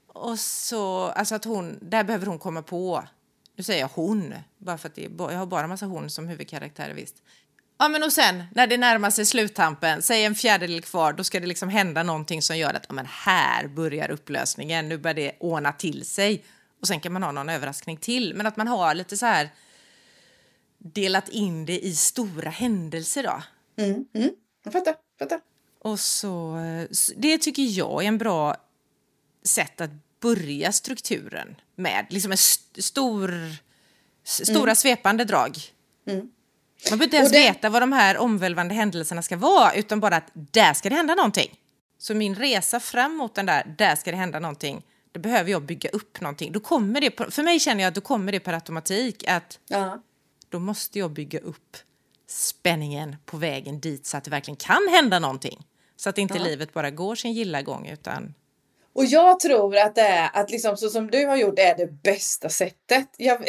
[0.09, 3.05] Och så, alltså att hon, där behöver hon komma på,
[3.57, 6.95] nu säger jag hon, bara för att det jag har bara massa hon som huvudkaraktärer
[6.95, 7.23] visst.
[7.79, 11.41] Ja men och sen när det närmar sig sluttampen, säg en fjärdedel kvar, då ska
[11.41, 15.33] det liksom hända någonting som gör att ja, men här börjar upplösningen, nu börjar det
[15.41, 16.45] ordna till sig.
[16.81, 19.51] Och sen kan man ha någon överraskning till, men att man har lite så här
[20.79, 23.43] delat in det i stora händelser då.
[23.83, 24.31] Mm, mm.
[24.65, 25.41] Jag fattar, fattar.
[25.79, 26.59] Och så,
[27.17, 28.57] det tycker jag är en bra
[29.45, 32.07] sätt att börja strukturen med.
[32.11, 33.33] Liksom en st- stor,
[34.25, 35.59] stora svepande drag.
[36.91, 40.17] Man behöver inte ens det- veta vad de här omvälvande händelserna ska vara, utan bara
[40.17, 41.61] att där ska det hända någonting.
[41.99, 45.63] Så min resa fram mot den där, där ska det hända någonting, då behöver jag
[45.63, 46.53] bygga upp någonting.
[46.53, 50.03] Då kommer det, för mig känner jag att då kommer det per automatik att Ja.
[50.49, 51.77] då måste jag bygga upp
[52.29, 55.67] spänningen på vägen dit så att det verkligen kan hända någonting.
[55.97, 58.35] Så att inte livet bara går sin gilla gång utan...
[58.93, 61.87] Och jag tror att det är att liksom så som du har gjort är det
[62.03, 63.09] bästa sättet.
[63.17, 63.37] Jag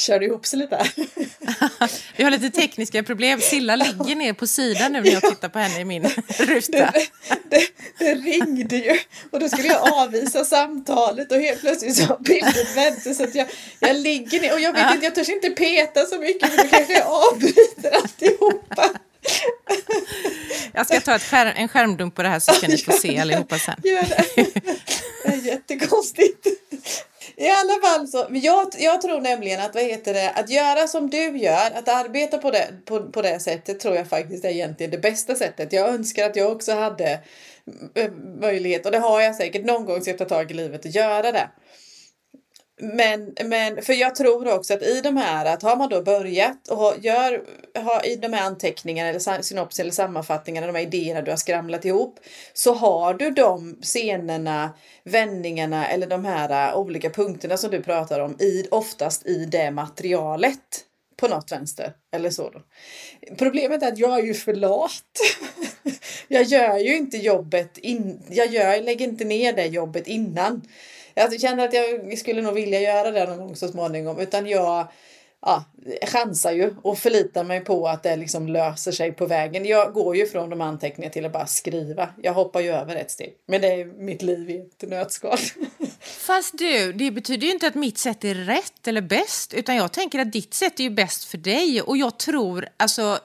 [0.00, 0.06] vet.
[0.06, 0.86] Kör ihop sig lite.
[2.16, 3.40] Vi har lite tekniska problem.
[3.40, 6.02] Silla ligger ner på sidan nu när jag tittar på henne i min
[6.38, 6.90] ruta.
[6.90, 7.08] Det,
[7.50, 7.66] det,
[7.98, 8.98] det ringde ju
[9.30, 13.34] och då skulle jag avvisa samtalet och helt plötsligt så har bilden vänt så att
[13.34, 13.48] jag,
[13.80, 16.68] jag ligger ner och jag vet inte, jag törs inte peta så mycket för då
[16.68, 18.88] kanske jag avbryter alltihopa.
[20.72, 23.18] Jag ska ta ett skärm, en skärmdump på det här så ska ni få se
[23.18, 23.74] allihopa sen.
[23.84, 24.24] Gör det.
[25.24, 26.46] Det är jättekonstigt.
[27.36, 30.86] I alla fall så, men jag, jag tror nämligen att vad heter det, att göra
[30.86, 34.48] som du gör, att arbeta på det, på, på det sättet tror jag faktiskt är
[34.48, 35.72] egentligen det bästa sättet.
[35.72, 37.20] Jag önskar att jag också hade
[37.94, 40.84] eh, möjlighet, och det har jag säkert någon gång ska jag ta tag i livet
[40.84, 41.48] och göra det.
[42.82, 46.68] Men, men för jag tror också att i de här, att har man då börjat
[46.68, 47.42] och gör,
[47.74, 51.84] har i de här anteckningarna eller synopsis eller sammanfattningarna, de här idéerna du har skramlat
[51.84, 52.18] ihop,
[52.52, 54.70] så har du de scenerna,
[55.04, 59.70] vändningarna eller de här äh, olika punkterna som du pratar om i, oftast i det
[59.70, 60.84] materialet
[61.16, 62.62] på något vänster eller så då.
[63.36, 65.20] Problemet är att jag är ju för lat.
[66.28, 70.62] jag gör ju inte jobbet in, jag gör, lägger inte ner det jobbet innan.
[71.20, 74.18] Alltså, jag känner att jag skulle nog vilja göra det någon gång så småningom.
[74.18, 74.88] Utan jag
[75.42, 75.64] ja,
[76.02, 79.64] chansar ju och förlitar mig på att det liksom löser sig på vägen.
[79.64, 82.08] Jag går ju från de anteckningar till att bara skriva.
[82.22, 83.34] Jag hoppar ju över ett steg.
[83.46, 85.38] Men det är mitt liv i ett nötskal.
[86.00, 89.92] Fast du, det betyder ju inte att mitt sätt är rätt eller bäst, utan jag
[89.92, 91.82] tänker att ditt sätt är ju bäst för dig.
[91.82, 93.18] Och jag tror, alltså,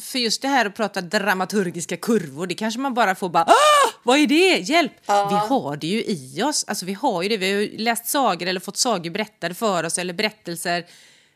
[0.00, 3.90] för just det här att prata dramaturgiska kurvor, det kanske man bara får bara ah,
[4.02, 4.58] vad är det?
[4.58, 4.92] Hjälp!
[5.06, 6.64] Vi har det ju i oss.
[6.68, 7.36] Alltså vi har ju det.
[7.36, 10.86] Vi har ju läst sagor eller fått sagor berättade för oss eller berättelser.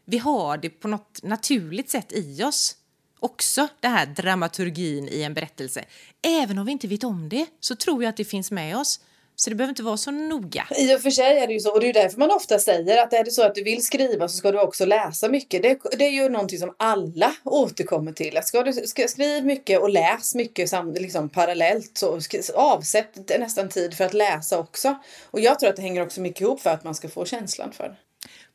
[0.04, 2.76] Vi har det på något naturligt sätt i oss.
[3.20, 5.84] Också det här dramaturgin i en berättelse.
[6.22, 9.00] Även om vi inte vet om det så tror jag att det finns med oss.
[9.36, 10.66] Så det behöver inte vara så noga.
[10.76, 13.02] I och för sig är det ju så, och det är därför man ofta säger
[13.02, 15.62] att är det så att du vill skriva så ska du också läsa mycket.
[15.62, 18.36] Det, det är ju någonting som alla återkommer till.
[18.36, 22.20] Att ska du ska, skriv mycket och läs mycket sam, liksom parallellt så
[22.54, 24.98] avsätt nästan tid för att läsa också.
[25.30, 27.72] Och jag tror att det hänger också mycket ihop för att man ska få känslan
[27.72, 27.96] för det.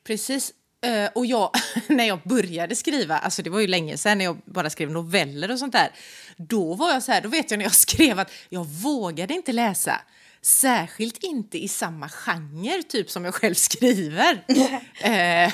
[0.03, 0.53] Precis.
[0.81, 1.51] Eh, och jag,
[1.87, 5.51] när jag började skriva, alltså det var ju länge sedan när jag bara skrev noveller
[5.51, 5.91] och sånt där,
[6.37, 9.51] då var jag så här, då vet jag när jag skrev att jag vågade inte
[9.51, 10.01] läsa.
[10.41, 14.43] Särskilt inte i samma genre typ som jag själv skriver.
[15.02, 15.52] Eh,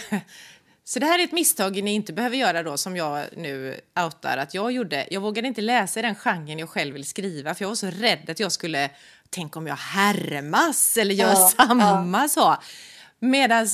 [0.85, 4.37] så det här är ett misstag ni inte behöver göra då som jag nu outar
[4.37, 5.07] att jag gjorde.
[5.11, 7.87] Jag vågade inte läsa i den genren jag själv vill skriva för jag var så
[7.87, 8.89] rädd att jag skulle,
[9.29, 12.57] tänk om jag härmas eller gör Ja, samma så.
[13.19, 13.67] Medan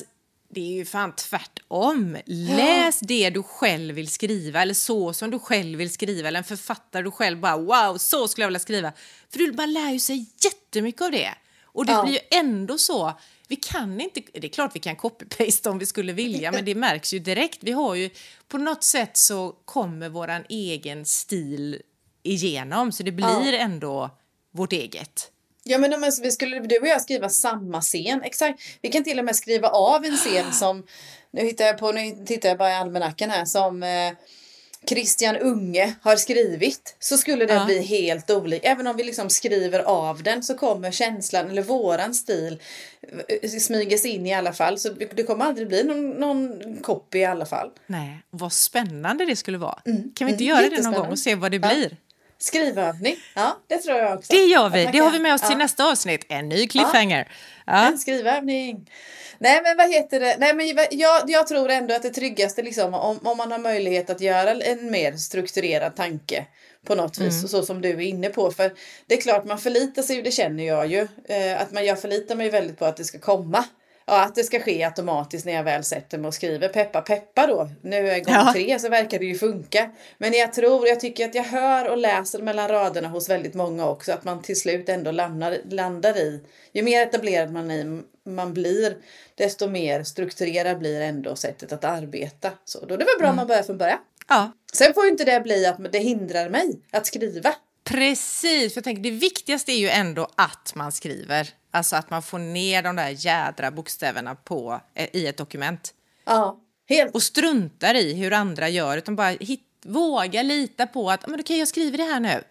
[0.50, 2.18] det är ju fan tvärtom.
[2.26, 6.44] Läs det du själv vill skriva eller så som du själv vill skriva eller en
[6.44, 8.92] författare du själv bara wow, så skulle jag vilja skriva.
[9.30, 11.30] För du bara lär ju sig jättemycket av det.
[11.64, 12.04] Och det Ja.
[12.04, 13.14] blir ju ändå så.
[13.48, 16.76] Vi kan inte, det är klart vi kan copy-paste om vi skulle vilja, men det
[16.76, 17.58] märks ju direkt.
[17.62, 18.10] Vi har ju,
[18.48, 21.82] på något sätt så kommer våran egen stil
[22.24, 24.10] igenom, så det blir ändå
[24.52, 25.32] vårt eget.
[25.70, 28.60] Ja men om vi skulle du och jag skriva samma scen, exakt.
[28.82, 30.84] Vi kan till och med skriva av en scen som,
[31.32, 34.12] nu hittar jag på, nu tittar jag bara i almanackan här, som eh,
[34.90, 36.96] Christian Unge har skrivit.
[37.00, 37.66] Så skulle det Ja.
[37.66, 38.66] bli helt olikt.
[38.66, 42.60] Även om vi liksom skriver av den så kommer känslan, eller våran stil,
[43.42, 44.78] eh, smygas in i alla fall.
[44.80, 47.70] Så det kommer aldrig bli någon, någon copy i alla fall.
[47.88, 49.80] Nej, vad spännande det skulle vara.
[49.86, 50.12] Mm.
[50.16, 51.68] Kan vi inte Mm, göra det någon gång och se vad det Ja.
[51.76, 51.98] blir?
[52.42, 54.34] Skrivövning, ja det tror jag också.
[54.34, 54.86] Det gör vi.
[54.86, 55.58] Det har vi med oss till ja.
[55.58, 56.26] nästa avsnitt.
[56.30, 57.32] En ny cliffhanger.
[57.66, 57.88] Ja.
[57.88, 58.90] En skrivövning.
[59.38, 60.36] Nej men vad heter det?
[60.40, 64.10] Nej men jag, jag tror ändå att det tryggaste liksom om, om man har möjlighet
[64.10, 66.46] att göra en mer strukturerad tanke
[66.86, 68.52] på något vis så som du är inne på.
[68.52, 68.74] För
[69.06, 72.36] det är klart man förlitar sig, det känner jag ju, eh, att man, jag förlitar
[72.36, 73.66] mig väldigt på att det ska komma.
[74.10, 76.68] Ja, att det ska ske automatiskt när jag väl sätter mig och skriver.
[76.70, 77.70] Peppa peppa då.
[77.82, 78.52] Nu är gång Ja.
[78.54, 79.92] tre så verkar det ju funka.
[80.18, 83.88] Men jag tror, jag tycker att jag hör och läser mellan raderna hos väldigt många
[83.90, 86.42] också att man till slut ändå landar, landar i.
[86.72, 88.98] Ju mer etablerad man, i, man blir
[89.36, 92.52] desto mer strukturerad blir ändå sättet att arbeta.
[92.66, 94.00] Så då är det väl bra om man börjar från början.
[94.30, 97.56] ja, Sen får ju inte det bli att det hindrar mig att skriva.
[97.90, 98.74] Precis.
[98.74, 101.50] För jag tänker, det viktigaste är ju ändå att man skriver.
[101.72, 105.94] Alltså att man får ner de där jädra bokstäverna på, eh, i ett dokument.
[106.26, 107.16] Ja, helt.
[107.16, 111.60] Och struntar i hur andra gör, utan bara hit, våga lita på att men okej,
[111.60, 112.44] jag skriver det här nu.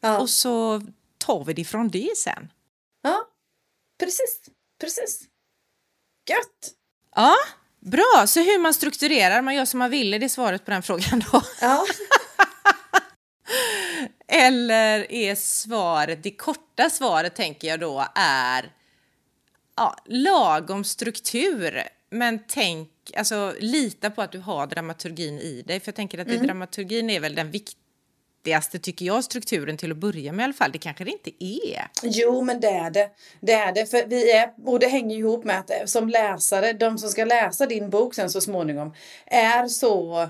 [0.00, 0.18] Ja.
[0.18, 0.82] Och så
[1.18, 2.52] tar vi det från det sen.
[3.02, 3.24] ja,
[3.98, 4.40] precis.
[4.80, 5.20] Precis.
[6.28, 6.72] Gött!
[7.16, 7.34] Ja,
[7.80, 8.24] bra.
[8.26, 11.24] Så hur man strukturerar, man gör som man vill, är det svaret på den frågan
[11.32, 11.42] då?
[11.60, 11.86] Ja,
[14.28, 18.72] Eller är svaret, det korta svaret tänker jag då är
[19.76, 21.82] ja, lagom struktur.
[22.10, 25.80] Men tänk, alltså lita på att du har dramaturgin i dig.
[25.80, 29.96] För jag tänker att det, dramaturgin är väl den viktigaste, tycker jag, strukturen till att
[29.96, 30.72] börja med i alla fall.
[30.72, 31.88] Det kanske det inte är.
[32.02, 33.10] Jo, men det är det.
[33.40, 33.86] Det är det.
[33.86, 37.24] För vi är, och det hänger ihop med att eh, som läsare, de som ska
[37.24, 38.94] läsa din bok sen så småningom,
[39.26, 40.28] är så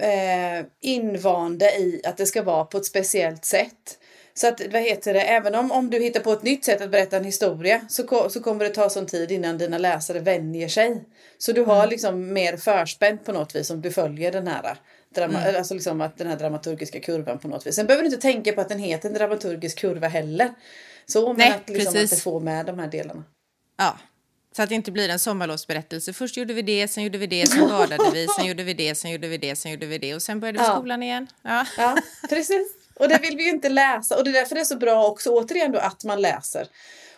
[0.00, 3.98] eh, invanda i att det ska vara på ett speciellt sätt.
[4.34, 6.90] Så att, vad heter det, även om, om du hittar på ett nytt sätt att
[6.90, 11.04] berätta en historia så, så kommer det ta sån tid innan dina läsare vänjer sig.
[11.38, 14.76] Så du har liksom mer förspänt på något vis om du följer den här
[15.14, 17.74] Drama, alltså liksom att den här dramaturgiska kurvan på något vis.
[17.74, 20.50] Sen behöver du inte tänka på att den heter en dramaturgisk kurva heller.
[21.06, 22.10] Så, men Nej, att, liksom, att precis.
[22.10, 23.24] det får med de här delarna.
[23.76, 23.98] Ja,
[24.56, 26.12] så att det inte blir en sommarlovsberättelse.
[26.12, 28.94] Först gjorde vi det, sen gjorde vi det, sen badade vi, sen gjorde vi det,
[28.94, 30.74] sen gjorde vi det, sen gjorde vi det och sen började vi Ja.
[30.76, 31.26] skolan igen.
[31.42, 31.66] Ja.
[31.78, 31.96] Ja,
[32.28, 32.72] precis.
[32.94, 34.16] Och det vill vi ju inte läsa.
[34.16, 36.66] Och det är därför det är så bra också, återigen då, att man läser.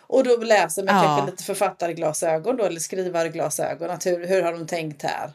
[0.01, 1.01] Och då läser med Ja.
[1.01, 3.89] kanske lite författarglasögon då, eller skrivarglasögon.
[3.89, 5.31] Att hur, hur har de tänkt här?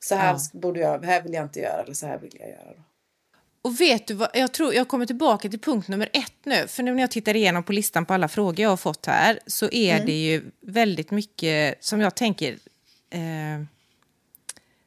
[0.00, 0.38] Så här Ja.
[0.60, 2.72] borde jag, här vill jag inte göra, eller så här vill jag göra.
[2.76, 2.82] Då.
[3.68, 6.68] Och vet du vad, jag tror jag kommer tillbaka till punkt nummer ett nu.
[6.68, 9.40] För nu när jag tittar igenom på listan på alla frågor jag har fått här
[9.46, 10.06] så är Mm.
[10.06, 12.52] det ju väldigt mycket som jag tänker
[13.10, 13.64] eh,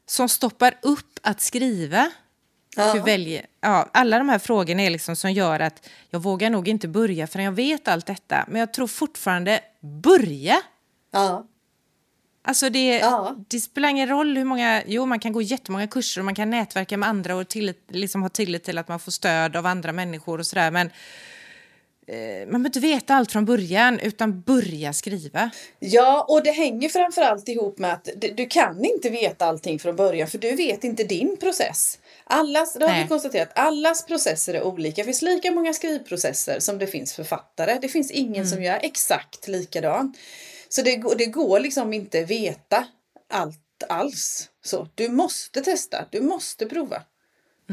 [0.06, 2.12] som stoppar upp att skriva.
[2.76, 2.94] Ja.
[2.94, 6.67] Hur väljer, ja, alla de här frågorna är liksom som gör att jag vågar nog
[6.67, 8.46] inte börja förrän jag vet allt detta.
[8.48, 9.60] Men jag tror fortfarande
[10.04, 10.62] börja.
[11.12, 11.48] Ja.
[12.43, 13.36] Alltså det, Ja.
[13.47, 14.84] det spelar ingen roll hur många...
[14.86, 18.21] Jo, man kan gå jättemånga kurser och man kan nätverka med andra och tillit, liksom
[18.21, 20.71] ha tillit till att man får stöd av andra människor och sådär.
[20.71, 20.88] Men
[22.08, 22.15] eh,
[22.51, 25.49] man behöver inte veta allt från början, utan börja skriva.
[25.80, 29.95] Ja, och det hänger framförallt ihop med att du, du kan inte veta allting från
[29.95, 31.99] början för du vet inte din process.
[32.23, 33.04] Allas, det har Nej.
[33.04, 35.01] vi konstaterat, allas processer är olika.
[35.01, 37.77] Det finns lika många skrivprocesser som det finns författare.
[37.82, 40.13] Det finns ingen som gör exakt likadan.
[40.73, 42.88] Så det, går- det går liksom inte veta
[43.29, 43.57] allt
[43.89, 44.49] alls.
[44.63, 47.03] Så du måste testa, du måste prova.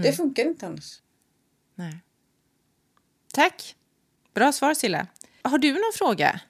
[0.02, 1.00] Det funkar inte annars.
[1.74, 1.98] Nej.
[3.34, 3.74] Tack.
[4.34, 5.06] Bra svar, Silla.
[5.42, 6.40] Har du någon fråga?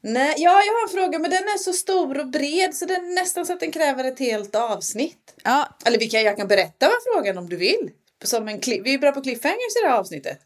[0.00, 3.14] Nej, ja, jag har en fråga men den är så stor och bred så den
[3.14, 5.34] nästan så att den kräver ett helt avsnitt.
[5.44, 7.90] Ja, Eller vi kan, jag kan berätta vad frågan om du vill.
[8.24, 10.40] Som en vi är bra på cliffhangers i det här avsnittet.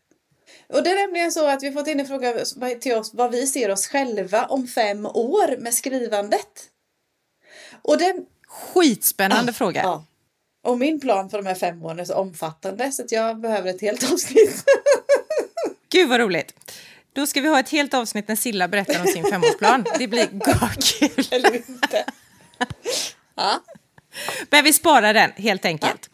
[0.73, 2.45] Och det är nämligen så att vi fått in en fråga
[2.81, 6.49] till oss vad vi ser oss själva om fem år med skrivandet.
[7.83, 8.27] Och den...
[8.47, 9.83] skitspännande fråga.
[9.83, 10.05] Ja.
[10.65, 13.71] Och min plan för de här fem åren är så omfattande så att jag behöver
[13.71, 14.65] ett helt avsnitt.
[15.89, 16.55] Gud vad roligt.
[17.13, 19.85] Då ska vi ha ett helt avsnitt när Silla berättar om sin femårsplan.
[19.99, 20.27] Det blir
[20.81, 21.27] kul.
[21.31, 22.05] Eller inte.
[23.35, 23.63] Ja.
[24.51, 26.11] Men vi sparar den helt enkelt.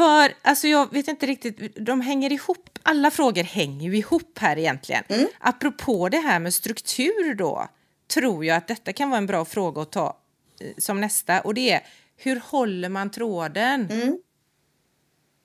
[0.00, 2.78] För alltså jag vet inte riktigt, de hänger ihop.
[2.82, 5.04] Alla frågor hänger ju ihop här egentligen.
[5.08, 5.26] Mm.
[5.38, 7.68] Apropå det här med struktur då,
[8.14, 10.16] tror jag att detta kan vara en bra fråga att ta
[10.60, 11.40] eh, som nästa.
[11.40, 11.80] Och det är,
[12.16, 13.90] hur håller man tråden?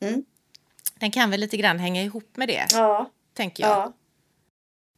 [0.02, 0.24] Mm.
[1.00, 3.12] Den kan väl lite grann hänga ihop med det, Ja.
[3.34, 3.72] tänker jag.
[3.72, 3.94] Ja.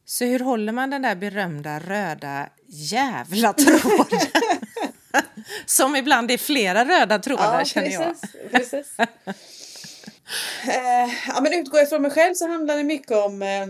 [0.04, 4.20] Så hur håller man den där berömda röda jävla tråden?
[5.66, 8.14] Som ibland är flera röda trådar känner jag.
[8.50, 8.86] precis,
[10.68, 13.66] eh, ja, men utgår jag från mig själv så handlar det mycket om eh,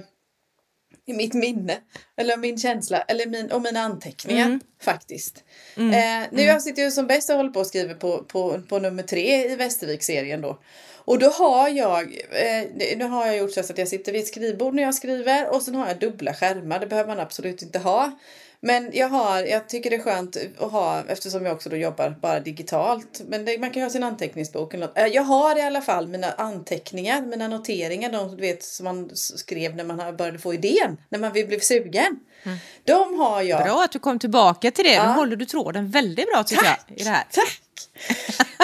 [1.14, 1.76] mitt minne.
[2.16, 3.00] Eller min känsla.
[3.02, 4.60] Eller min, om mina anteckningar Mm.
[4.82, 5.44] faktiskt.
[5.76, 8.78] Eh, nu jag sitter ju som bäst och håller på och skriver på, på, på
[8.78, 10.58] nummer tre i Västervik-serien då.
[10.96, 14.26] Och då har jag, eh, nu har jag gjort så att jag sitter vid ett
[14.28, 16.78] skrivbord när jag skriver och sen har jag dubbla skärmar.
[16.78, 18.18] Det behöver man absolut inte ha.
[18.61, 22.11] Men jag, har, jag tycker det är skönt att ha, eftersom jag också då jobbar
[22.23, 23.23] bara digitalt.
[23.29, 24.75] Men det, man kan ju ha sin anteckningsbok.
[24.75, 24.99] Eller något.
[24.99, 29.11] Eh, jag har i alla fall mina anteckningar, mina noteringar, de du vet, som man
[29.14, 32.21] skrev när man började få idén, när man blev sugen.
[32.85, 33.64] De har jag.
[33.64, 34.94] Bra att du kom tillbaka till det.
[34.94, 35.07] Ja.
[35.07, 36.85] Nu håller du tråden väldigt bra tycker Tack!
[36.88, 37.00] jag.
[37.00, 37.27] I det här.
[37.31, 37.60] Tack!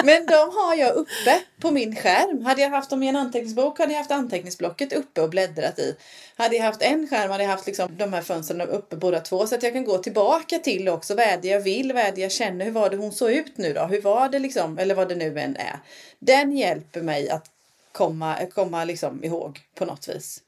[0.03, 2.45] Men de har jag uppe på min skärm.
[2.45, 5.95] Hade jag haft dem i en anteckningsbok hade jag haft anteckningsblocket uppe och bläddrat i.
[6.35, 9.47] Hade jag haft en skärm hade jag haft liksom de här fönstren uppe båda två
[9.47, 12.11] så att jag kan gå tillbaka till också vad är det jag vill, vad är
[12.11, 14.77] det jag känner, hur var det hon såg ut nu då, hur var det liksom,
[14.77, 15.79] eller vad det nu än är.
[16.19, 17.45] Den hjälper mig att
[17.91, 20.41] komma, komma liksom ihåg på något vis.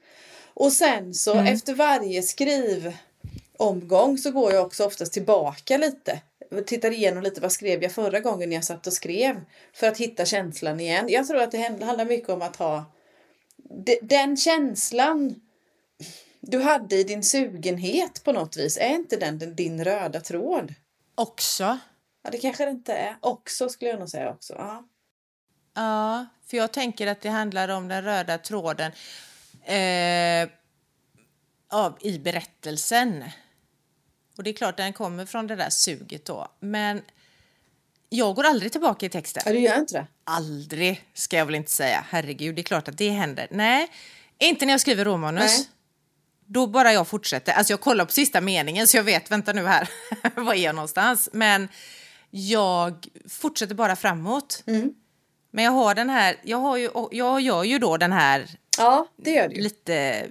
[0.54, 2.22] Och sen så efter varje
[3.58, 6.22] skrivomgång så går jag också oftast tillbaka lite
[6.66, 9.42] tittar igenom lite vad skrev jag förra gången jag satt och skrev
[9.74, 11.06] för att hitta känslan igen.
[11.10, 12.86] Jag tror att det handlar mycket om att ha
[14.02, 15.36] den känslan
[16.40, 18.78] du hade i din sugenhet på något vis.
[18.78, 20.74] Är inte den din röda tråd?
[21.16, 21.78] Också.
[22.24, 23.18] Ja, det kanske det inte är.
[23.22, 24.54] Också skulle jag nog säga också.
[24.54, 24.88] Ja.
[25.76, 28.92] Ja, för jag tänker att det handlar om den röda tråden
[29.64, 30.50] eh,
[31.70, 33.24] av, i berättelsen.
[34.38, 36.48] Och det är klart den kommer från det där suget då.
[36.60, 37.02] Men
[38.10, 39.44] jag går aldrig tillbaka i texten.
[39.46, 40.08] Ja, du gör inte det?
[40.24, 42.06] Aldrig, ska jag väl inte säga.
[42.10, 43.48] Herregud, det är klart att det händer.
[43.52, 43.88] Nej,
[44.40, 45.58] inte när jag skriver råmanus.
[45.58, 45.68] Nej.
[46.46, 47.54] Då bara jag fortsätter.
[47.54, 49.90] Alltså jag kollar på sista meningen så jag vet, vänta nu här,
[50.36, 51.30] var är jag någonstans?
[51.34, 51.70] Men
[52.30, 54.64] jag fortsätter bara framåt.
[54.66, 54.94] Mm.
[55.52, 59.08] Men jag har den här, jag, har ju, jag gör ju då den här ja,
[59.16, 59.62] det gör du.
[59.62, 60.26] lite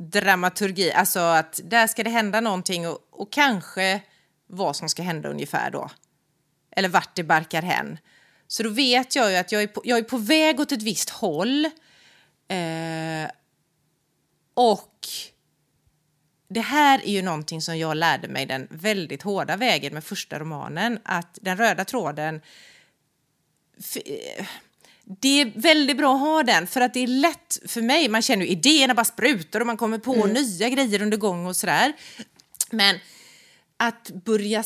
[0.00, 4.00] dramaturgi, alltså att där ska det hända någonting och, och kanske
[4.46, 5.90] vad som ska hända ungefär då.
[6.70, 7.98] Eller vart det barkar hän.
[8.46, 10.82] Så då vet jag ju att jag är på, jag är på väg åt ett
[10.82, 11.64] visst håll.
[12.48, 13.30] Eh,
[14.54, 15.08] och
[16.48, 20.38] det här är ju någonting som jag lärde mig den väldigt hårda vägen med första
[20.38, 20.98] romanen.
[21.02, 22.40] Att den röda tråden
[24.04, 24.46] eh,
[25.18, 28.08] det är väldigt bra att ha den för att det är lätt för mig.
[28.08, 30.28] Man känner ju idéerna bara sprutar och man kommer på mm.
[30.28, 31.92] nya grejer under gång och sådär.
[32.70, 32.96] Men
[33.76, 34.64] att börja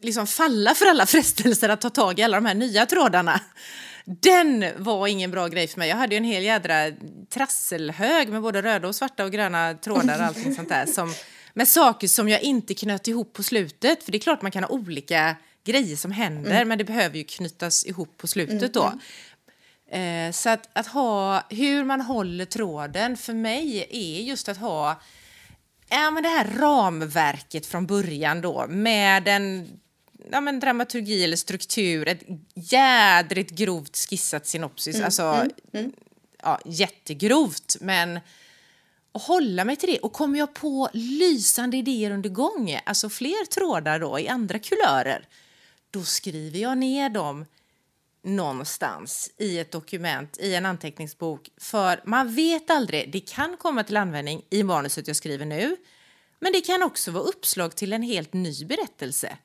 [0.00, 3.40] liksom falla för alla frestelser att ta tag i alla de här nya trådarna.
[4.04, 5.88] Den var ingen bra grej för mig.
[5.88, 6.90] Jag hade ju en hel jädra
[7.30, 10.86] trasselhög med både röda och svarta och gröna trådar och allting sånt där.
[10.86, 11.14] Som,
[11.54, 14.02] med saker som jag inte knöt ihop på slutet.
[14.02, 16.68] För det är klart man kan ha olika grejer som händer mm.
[16.68, 18.92] men det behöver ju knytas ihop på slutet då.
[19.90, 25.00] Eh, så att, att ha, hur man håller tråden för mig är just att ha
[25.88, 29.68] ja, men det här ramverket från början då med en
[30.30, 32.22] ja, men dramaturgi eller struktur, ett
[32.54, 35.04] jädrigt grovt skissat synopsis, mm.
[35.04, 35.50] alltså mm.
[35.72, 35.92] Mm.
[36.42, 38.20] Ja, jättegrovt men
[39.12, 39.98] och hålla mig till det.
[39.98, 45.28] Och kommer jag på lysande idéer under gång, alltså fler trådar då i andra kulörer,
[45.90, 47.44] då skriver jag ner dem
[48.26, 51.48] någonstans i ett dokument, i en anteckningsbok.
[51.60, 55.76] För man vet aldrig, det kan komma till användning i manuset jag skriver nu,
[56.40, 59.38] men det kan också vara uppslag till en helt ny berättelse.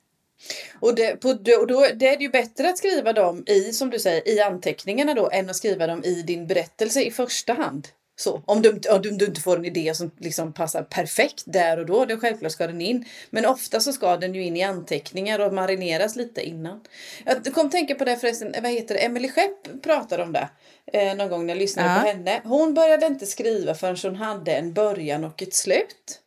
[0.80, 3.90] Och, det, på, och då det är det ju bättre att skriva dem i, som
[3.90, 7.88] du säger, i anteckningarna då, än att skriva dem i din berättelse i första hand.
[8.16, 11.80] Så, om, du, om du, du inte får en idé som liksom passar perfekt där
[11.80, 13.06] och då, då självklart ska den in.
[13.30, 16.82] Men ofta så ska den ju in i anteckningar och marineras lite innan.
[17.26, 20.50] Jag kom tänka på det förresten, vad heter det, Emelie Skepp pratade om det
[20.94, 22.02] eh, någon gång när jag lyssnade ja.
[22.02, 22.42] på henne.
[22.44, 26.22] Hon började inte skriva förrän hon hade en början och ett slut.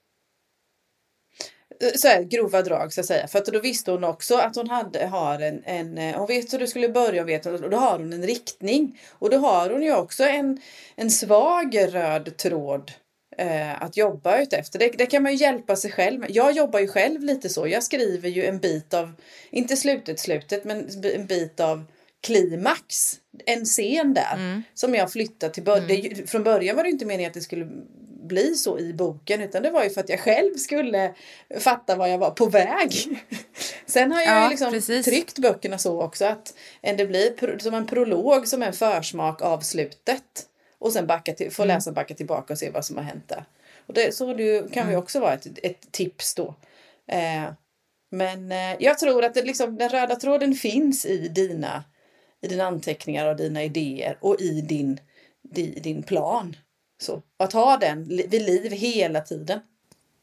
[1.94, 3.26] Så här, grova drag så att säga.
[3.26, 6.52] För att då visste hon också att hon hade, har en, en eh, hon vet
[6.52, 9.00] hur du skulle börja och, vet, och då har hon en riktning.
[9.10, 10.60] Och då har hon ju också en,
[10.96, 12.92] en svag röd tråd
[13.38, 14.78] eh, att jobba utefter.
[14.78, 16.24] Det, det kan man ju hjälpa sig själv.
[16.28, 17.66] Jag jobbar ju själv lite så.
[17.68, 19.12] Jag skriver ju en bit av,
[19.50, 21.84] inte slutet slutet, men en bit av
[22.24, 23.14] klimax.
[23.46, 24.62] En scen där mm.
[24.74, 25.90] som jag flyttat till början.
[25.90, 26.26] Mm.
[26.26, 27.68] Från början var det inte meningen att det skulle
[28.24, 31.14] bli så i boken utan det var ju för att jag själv skulle
[31.58, 32.92] fatta vad jag var på väg.
[33.86, 38.48] Sen har jag ja, liksom tryckt böckerna så också att det blir som en prolog
[38.48, 40.48] som en försmak av slutet.
[40.78, 41.74] Och sen backa till, få mm.
[41.74, 43.44] läsa backa tillbaka och se vad som har hänt där.
[43.86, 44.92] Och det, så det kan mm.
[44.92, 46.54] ju också vara ett, ett tips då.
[47.08, 47.52] Eh,
[48.10, 51.84] men eh, jag tror att det liksom, den röda tråden finns i dina,
[52.42, 55.00] i dina anteckningar och dina idéer och i din,
[55.42, 56.56] di, din plan.
[56.98, 59.60] Så, att ha den vid liv hela tiden.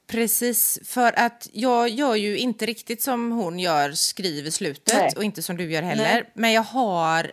[0.08, 5.14] Precis, för att jag gör ju inte riktigt som hon gör, skriver slutet Nej.
[5.16, 6.14] och inte som du gör heller.
[6.14, 6.32] Nej.
[6.34, 7.24] Men jag har,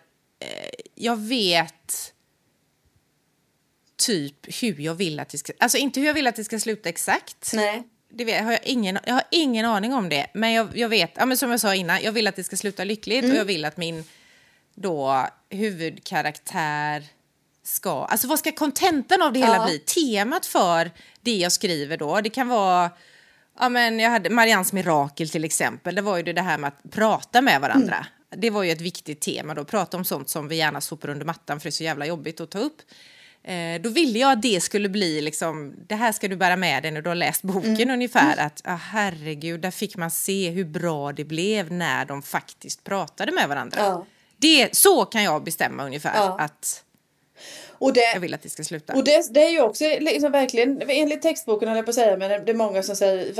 [0.40, 2.12] eh, jag vet
[3.96, 6.58] typ hur jag vill att det ska, alltså inte hur jag vill att det ska
[6.58, 7.52] sluta exakt.
[7.54, 7.82] Nej.
[8.10, 11.10] Det vet, har jag, ingen, jag har ingen aning om det, men jag, jag vet,
[11.14, 13.30] ja, men som jag sa innan, jag vill att det ska sluta lyckligt mm.
[13.30, 14.04] och jag vill att min
[14.74, 17.04] då huvudkaraktär
[17.68, 18.04] ska...
[18.04, 19.64] Alltså vad ska kontentan av det hela ja.
[19.66, 19.78] bli?
[19.78, 20.90] Temat för
[21.20, 22.90] det jag skriver då, det kan vara...
[23.60, 26.90] Ja, men jag hade Marians mirakel till exempel, det var ju det här med att
[26.90, 27.96] prata med varandra.
[27.96, 28.40] Mm.
[28.40, 31.26] Det var ju ett viktigt tema då, prata om sånt som vi gärna sopar under
[31.26, 32.82] mattan för det är så jävla jobbigt att ta upp.
[33.42, 36.82] Eh, då ville jag att det skulle bli liksom, det här ska du bära med
[36.82, 37.90] dig när du har läst boken mm.
[37.90, 38.32] ungefär.
[38.32, 38.46] Mm.
[38.46, 43.32] Att ah, herregud, där fick man se hur bra det blev när de faktiskt pratade
[43.32, 43.78] med varandra.
[43.80, 44.06] Ja.
[44.36, 46.16] Det, så kan jag bestämma ungefär.
[46.16, 46.38] Ja.
[46.40, 46.84] att
[47.78, 48.94] Och det, jag vill att det ska sluta.
[48.94, 52.16] och det, det är ju också liksom verkligen, enligt textboken höll jag på att säga,
[52.16, 53.32] men det är många som säger,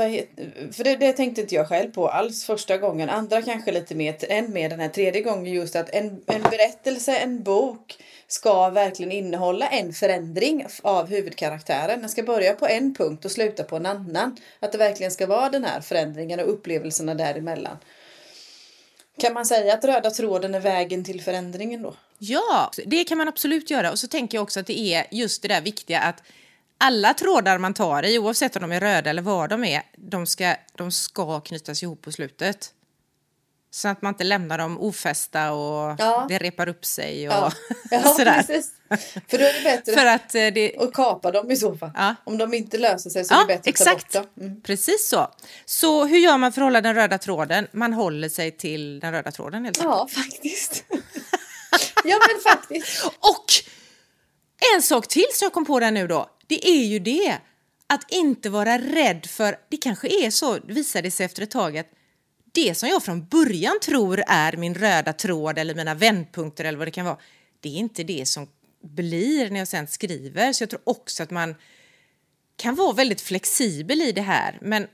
[0.73, 4.15] för det, det tänkte inte jag själv på alls första gången, andra kanske lite mer,
[4.29, 9.11] än mer den här tredje gången just att en, en berättelse, en bok ska verkligen
[9.11, 11.99] innehålla en förändring av huvudkaraktären.
[11.99, 14.37] Den ska börja på en punkt och sluta på en annan.
[14.59, 17.77] Att det verkligen ska vara den här förändringen och upplevelserna däremellan.
[19.19, 21.95] Kan man säga att röda tråden är vägen till förändringen då?
[22.17, 23.91] Ja, det kan man absolut göra.
[23.91, 26.23] Och så tänker jag också att det är just det där viktiga att
[26.77, 30.27] alla trådar man tar i, oavsett om de är röda eller vad de är, de
[30.27, 32.73] ska, de ska knytas ihop på slutet.
[33.71, 36.25] Så att man inte lämnar dem ofästa och Ja.
[36.29, 37.51] det repar upp sig och Ja,
[37.91, 38.43] ja sådär.
[38.43, 38.71] precis.
[39.27, 40.75] För då är det bättre För att eh, det...
[40.77, 41.91] att kapa dem i så fall.
[41.95, 42.15] Ja.
[42.23, 44.05] Om de inte löser sig så är det bättre exakt.
[44.05, 44.45] att ta bort dem.
[44.47, 44.61] Mm.
[44.61, 45.27] Precis så.
[45.65, 47.67] Så hur gör man för att hålla den röda tråden?
[47.71, 49.93] Man håller sig till den röda tråden helt enkelt.
[49.95, 50.83] Ja, faktiskt.
[52.03, 53.05] ja, men faktiskt.
[53.05, 53.45] Och
[54.75, 56.29] en sak till som jag kom på där nu då.
[56.47, 57.37] Det är ju det
[57.87, 61.77] att inte vara rädd för, det kanske är så, visar det sig efter ett tag
[61.77, 61.87] att
[62.51, 66.87] det som jag från början tror är min röda tråd eller mina vändpunkter eller vad
[66.87, 67.17] det kan vara,
[67.59, 68.47] det är inte det som
[68.83, 70.53] blir när jag sen skriver.
[70.53, 71.55] Så jag tror också att man
[72.57, 74.57] kan vara väldigt flexibel i det här.
[74.61, 74.87] Men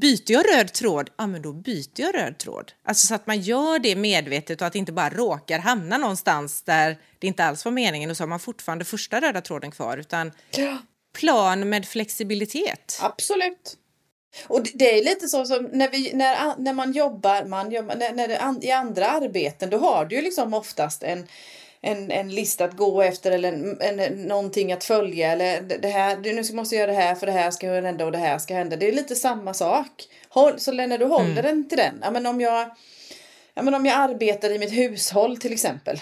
[0.00, 2.72] byter jag röd tråd, ja men då byter jag röd tråd.
[2.84, 6.62] Alltså så att man gör det medvetet och att det inte bara råkar hamna någonstans
[6.62, 9.96] där det inte alls var meningen och så har man fortfarande första röda tråden kvar
[9.96, 10.32] utan
[11.18, 12.98] plan med flexibilitet.
[13.02, 13.78] absolut.
[14.46, 18.28] Och det- är lite så som när, vi, när, när man jobbar, man när, när
[18.28, 21.26] det, an, i andra arbeten, då har du ju liksom oftast en,
[21.80, 25.32] en, en lista att gå efter eller en, en, någonting att följa.
[25.32, 28.04] Eller det här, du, nu måste jag göra det här för det här ska hända
[28.04, 28.76] och det här ska hända.
[28.76, 30.08] Det är lite samma sak.
[30.28, 32.70] Håll, så när du håller den till den, ja, men om jag
[33.56, 36.00] Ja, men om jag arbetar i mitt hushåll till exempel.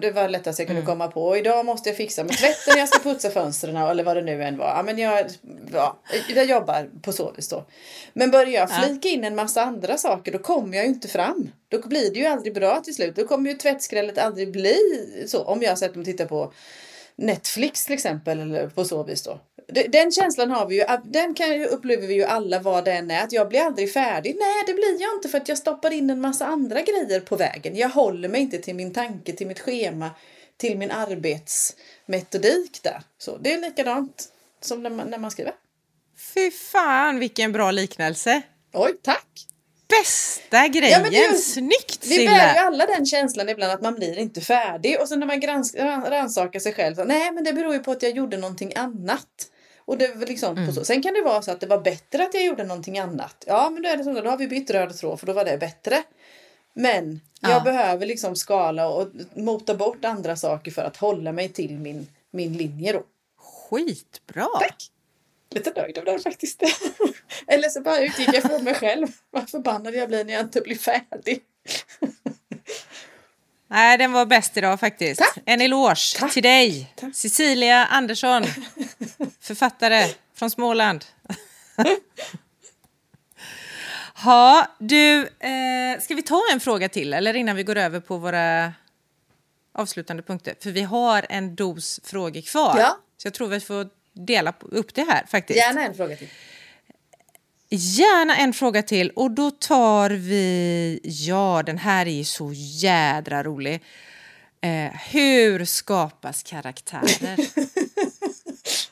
[0.00, 1.26] Det var lättast jag kunde komma på.
[1.26, 4.42] Och idag måste jag fixa med tvätten, jag ska putsa fönstren eller vad det nu
[4.44, 4.66] än var.
[4.66, 5.26] Ja, men jag,
[5.72, 5.98] ja,
[6.34, 7.64] jag jobbar på så vis då.
[8.12, 11.50] Men börjar jag flika in en massa andra saker då kommer jag ju inte fram.
[11.68, 13.16] Då blir det ju aldrig bra till slut.
[13.16, 14.76] Då kommer ju tvättskrället aldrig bli
[15.26, 15.42] så.
[15.42, 16.52] Om jag sätter mig och tittar på
[17.18, 19.40] Netflix till exempel eller på så vis då.
[19.68, 23.24] Det- Den känslan har vi ju, den kan upplever vi ju alla vad den är,
[23.24, 24.36] att jag blir aldrig färdig.
[24.38, 27.36] Nej, det blir jag inte för att jag stoppar in en massa andra grejer på
[27.36, 27.76] vägen.
[27.76, 30.10] Jag håller mig inte till min tanke, till mitt schema,
[30.56, 33.02] till min arbetsmetodik där.
[33.18, 34.28] Så det är likadant
[34.60, 35.52] som när man, när man skriver.
[36.34, 38.42] Fy fan vilken bra liknelse!
[38.72, 39.28] Oj, tack!
[39.88, 41.04] Bästa grejen!
[41.06, 42.60] är ju- Snyggt Vi bär ju Silla!
[42.60, 46.72] alla den känslan ibland att man blir inte färdig och sen när man rannsakar sig
[46.74, 49.26] själv så nej men det beror ju på att jag gjorde någonting annat.
[49.84, 50.84] Och det liksom på så.
[50.84, 53.44] Sen kan det vara så att det var bättre att jag gjorde någonting annat.
[53.46, 55.44] Ja men då är det så, då har vi bytt röd tråd för då var
[55.44, 56.02] det bättre.
[56.74, 57.60] Men jag Ja.
[57.60, 62.52] behöver liksom skala och mota bort andra saker för att hålla mig till min, min
[62.52, 63.02] linje då.
[63.70, 64.46] Skitbra!
[64.60, 64.90] Tack!
[65.50, 66.62] Lite nöjd över det faktiskt.
[67.46, 69.06] Eller så bara utgick jag från mig själv.
[69.30, 71.42] Vad förbannad jag blir när jag inte blir färdig.
[73.70, 75.20] Nej, den var bäst idag faktiskt.
[75.20, 75.38] Tack.
[75.44, 76.32] En eloge Tack.
[76.32, 77.14] till dig, Tack.
[77.16, 78.44] Cecilia Andersson,
[79.40, 81.04] författare från Småland.
[84.24, 88.16] Ja, du, eh, ska vi ta en fråga till eller innan vi går över på
[88.16, 88.72] våra
[89.74, 90.54] avslutande punkter?
[90.60, 92.78] För vi har en dos frågor kvar.
[92.78, 92.98] Ja.
[93.16, 93.88] Så jag tror vi får
[94.26, 95.56] dela upp det här faktiskt.
[95.58, 96.28] Gärna en fråga till.
[97.70, 103.42] Gärna en fråga till och då tar vi, ja den här är ju så jädra
[103.42, 103.74] rolig.
[104.60, 107.38] Eh, hur skapas karaktärer?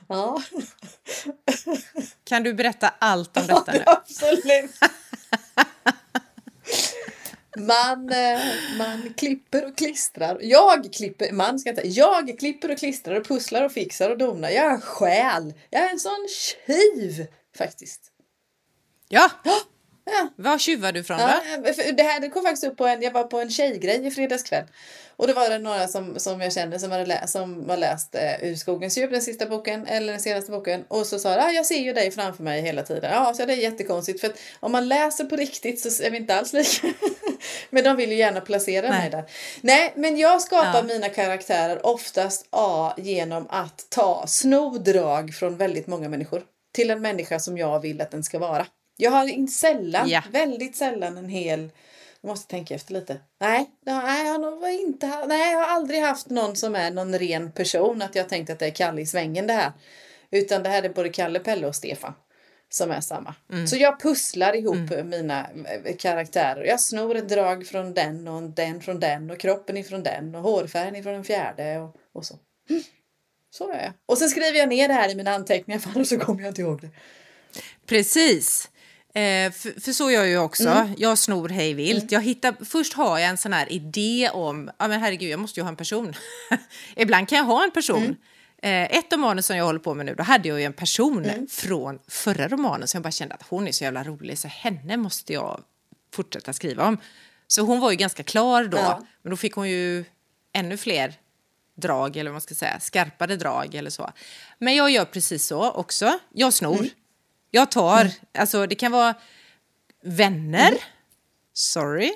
[0.08, 0.42] Ja,
[2.24, 3.82] Kan du berätta allt om detta nu?
[3.86, 4.70] absolut.
[7.56, 8.40] Man, eh,
[8.78, 10.38] man klipper och klistrar.
[10.40, 14.50] Jag klipper, man ska inte, jag klipper och klistrar och pusslar och fixar och donar.
[14.50, 15.54] Jag är en själ.
[15.70, 17.26] Jag är en sån tjuv
[17.58, 18.12] faktiskt.
[19.08, 19.30] Ja,
[20.10, 20.28] Ja.
[20.36, 21.24] var tjuvar du från då?
[21.24, 24.06] Ja, för det här det kom faktiskt upp på en, jag var på en tjejgrej
[24.06, 24.64] i fredags kväll.
[25.16, 28.14] Och då var det några som, som jag kände som hade läst, som har läst
[28.14, 30.84] eh, Ur skogens djup, den sista boken, eller den senaste boken.
[30.88, 33.10] Och så sa de, ah, jag ser ju dig framför mig hela tiden.
[33.12, 36.16] Ja, så det är jättekonstigt för att om man läser på riktigt så är vi
[36.16, 36.86] inte alls lika.
[37.70, 38.98] men de vill ju gärna placera Nej.
[38.98, 39.24] mig där.
[39.60, 40.82] Nej, men jag skapar Ja.
[40.82, 46.42] mina karaktärer oftast A, genom att ta snodrag från väldigt många människor.
[46.74, 48.66] Till en människa som jag vill att den ska vara.
[48.96, 50.22] Jag har inte sällan, Ja.
[50.30, 51.70] väldigt sällan en hel
[52.20, 53.20] jag måste tänka efter lite.
[53.40, 57.52] Nej, nej, jag har inte, nej, jag har aldrig haft någon som är någon ren
[57.52, 58.02] person.
[58.02, 59.72] Att jag tänkt att det är Kalle i svängen det här.
[60.30, 62.12] Utan det här är både Kalle, Pelle och Stefan.
[62.68, 63.34] Som är samma.
[63.68, 65.46] Så jag pusslar ihop mina
[65.84, 66.64] eh, karaktärer.
[66.64, 70.42] Jag snor ett drag från den och den från den och kroppen ifrån den och
[70.42, 72.34] hårfärgen ifrån den fjärde och, och så.
[73.50, 73.92] Så är jag.
[74.06, 76.50] Och sen skriver jag ner det här i mina anteckningar för annars så kommer jag
[76.50, 76.90] inte ihåg det.
[77.86, 78.70] Precis.
[79.16, 80.68] Eh, för, för, så gör jag ju också.
[80.68, 80.94] Mm.
[80.98, 82.12] Jag snor hej vilt.
[82.12, 85.60] Jag hittar, först har jag en sån här idé om, ja men herregud jag måste
[85.60, 86.14] ju ha en person.
[86.96, 88.02] Ibland kan jag ha en person.
[88.02, 88.16] Mm.
[88.62, 90.72] Eh, ett av manusen som jag håller på med nu, då hade jag ju en
[90.72, 91.46] person Mm.
[91.50, 94.96] från förra romanen som jag bara kände att hon är så jävla rolig så henne
[94.96, 95.60] måste jag
[96.14, 96.98] fortsätta skriva om.
[97.46, 99.02] Så hon var ju ganska klar då, Ja.
[99.22, 100.04] men då fick hon ju
[100.52, 101.14] ännu fler
[101.76, 104.10] drag eller vad man ska säga, skarpare drag eller så.
[104.58, 106.18] Men jag gör precis så också.
[106.32, 106.86] Jag snor.
[107.56, 109.14] Jag tar, alltså det kan vara
[110.02, 110.74] vänner,
[111.52, 112.12] sorry.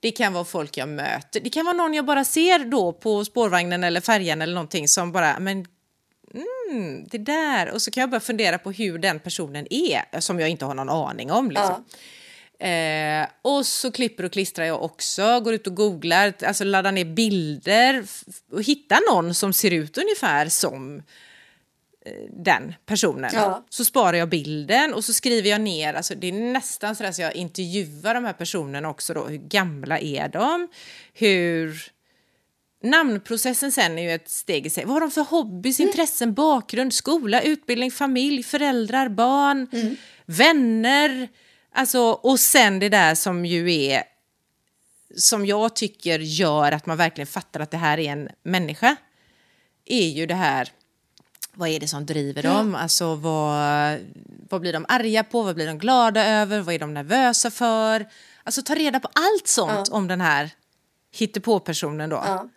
[0.00, 1.40] Det kan vara folk jag möter.
[1.40, 5.12] Det kan vara någon jag bara ser då på spårvagnen eller färjan eller någonting som
[5.12, 5.66] bara, men
[6.34, 7.70] mm, det där.
[7.70, 10.74] Och så kan jag börja fundera på hur den personen är, som jag inte har
[10.74, 11.50] någon aning om.
[11.50, 11.84] Liksom.
[12.68, 17.04] Eh, och så klipper och klistrar jag också, går ut och googlar, alltså laddar ner
[17.04, 18.04] bilder
[18.52, 21.02] och hittar någon som ser ut ungefär som
[22.30, 23.30] den personen.
[23.34, 23.64] Ja.
[23.70, 27.18] Så sparar jag bilden och så skriver jag ner, alltså det är nästan så att
[27.18, 30.68] jag intervjuar de här personerna också då, hur gamla är de?
[31.14, 31.90] Hur...
[32.82, 34.84] Namnprocessen sen är ju ett steg i sig.
[34.84, 39.68] Vad har de för hobbys, intressen, bakgrund, skola, utbildning, familj, föräldrar, barn,
[40.26, 41.28] vänner?
[41.72, 44.02] Alltså, och sen det där som ju är
[45.16, 48.96] som jag tycker gör att man verkligen fattar att det här är en människa
[49.86, 50.68] är ju det här
[51.60, 52.74] vad är det som driver dem?
[52.74, 53.98] Alltså vad,
[54.50, 55.42] vad blir de arga på?
[55.42, 56.60] Vad blir de glada över?
[56.60, 58.08] Vad är de nervösa för?
[58.44, 60.50] Alltså ta reda på allt sånt om den här
[61.14, 62.16] hittepå-personen då.
[62.16, 62.48] Ja.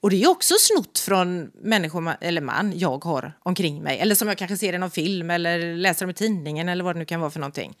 [0.00, 3.98] Och det är också snott från människor, eller man, jag har omkring mig.
[3.98, 6.94] Eller som jag kanske ser i någon film eller läser om i tidningen eller vad
[6.94, 7.76] det nu kan vara för någonting.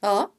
[0.00, 0.30] Ja.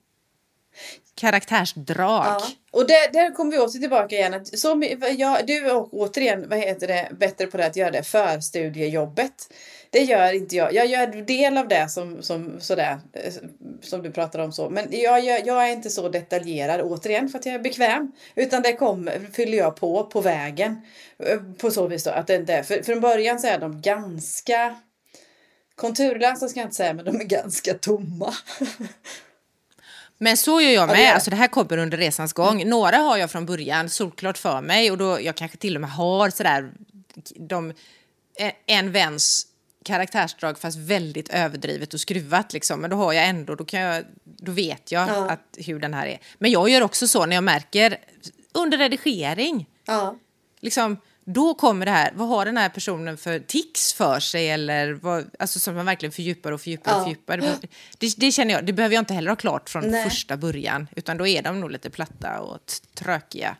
[1.15, 2.25] Karaktärsdrag.
[2.25, 2.41] Ja.
[2.71, 4.33] Och där, där kommer vi åter tillbaka igen.
[4.33, 4.83] Att så,
[5.17, 9.53] ja, du är återigen vad heter det, bättre på det att göra det förstudiejobbet.
[9.89, 10.73] Det gör inte jag.
[10.73, 13.33] Jag gör del av det som, som, sådär, eh,
[13.81, 14.51] som du pratar om.
[14.51, 14.69] så.
[14.69, 18.11] Men jag, jag, jag är inte så detaljerad återigen för att jag är bekväm.
[18.35, 20.81] Utan det kom, fyller jag på på vägen.
[21.19, 22.11] Eh, på så vis då.
[22.11, 24.75] Att det inte är, för, från början så är de ganska
[25.75, 28.33] konturlösa ska jag inte säga men de är ganska tomma.
[30.17, 31.03] Men så gör jag det med.
[31.03, 32.69] gör alltså det här kommer under resans gång.
[32.69, 35.91] Några har jag från början solklart för mig och då jag kanske till och med
[35.91, 36.71] har sådär
[37.35, 37.73] de,
[38.39, 39.47] en- en väns
[39.85, 42.81] karaktärsdrag fast väldigt överdrivet och skruvat liksom.
[42.81, 45.29] Men då har jag ändå, då, kan jag, då vet jag Ja.
[45.29, 46.17] att, hur den här är.
[46.39, 47.97] Men jag gör också så när jag märker
[48.53, 50.15] under redigering, Ja.
[50.61, 54.93] liksom, då kommer det här, vad har den här personen för tics för sig eller
[54.93, 57.03] vad, alltså som man verkligen fördjupar och fördjupar och Ja.
[57.03, 57.37] fördjupar.
[57.97, 60.03] Det, det känner jag, det behöver jag inte heller ha klart från Nej.
[60.09, 62.59] första början utan då är de nog lite platta och
[62.95, 63.55] trökiga,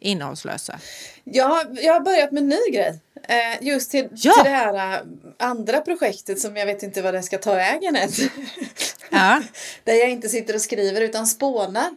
[0.00, 0.78] innehållslösa.
[1.24, 3.00] Jag har, jag har börjat med en ny grej.
[3.28, 4.32] Eh, just till, Ja.
[4.32, 5.00] till det här eh,
[5.38, 8.08] andra projektet som jag vet inte vad det ska ta vägen än.
[9.10, 9.42] Ja.
[9.84, 11.90] Där jag inte sitter och skriver utan spånar.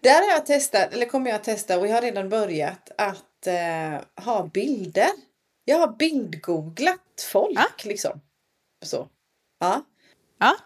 [0.00, 3.18] Där har jag testat, eller kommer jag att testa och jag har redan börjat att
[3.46, 5.10] eh, ha bilder.
[5.64, 7.66] Jag har bildgooglat folk Ja.
[7.84, 8.20] liksom.
[8.84, 9.08] Så.
[9.60, 9.84] Ja.
[10.40, 10.56] ja.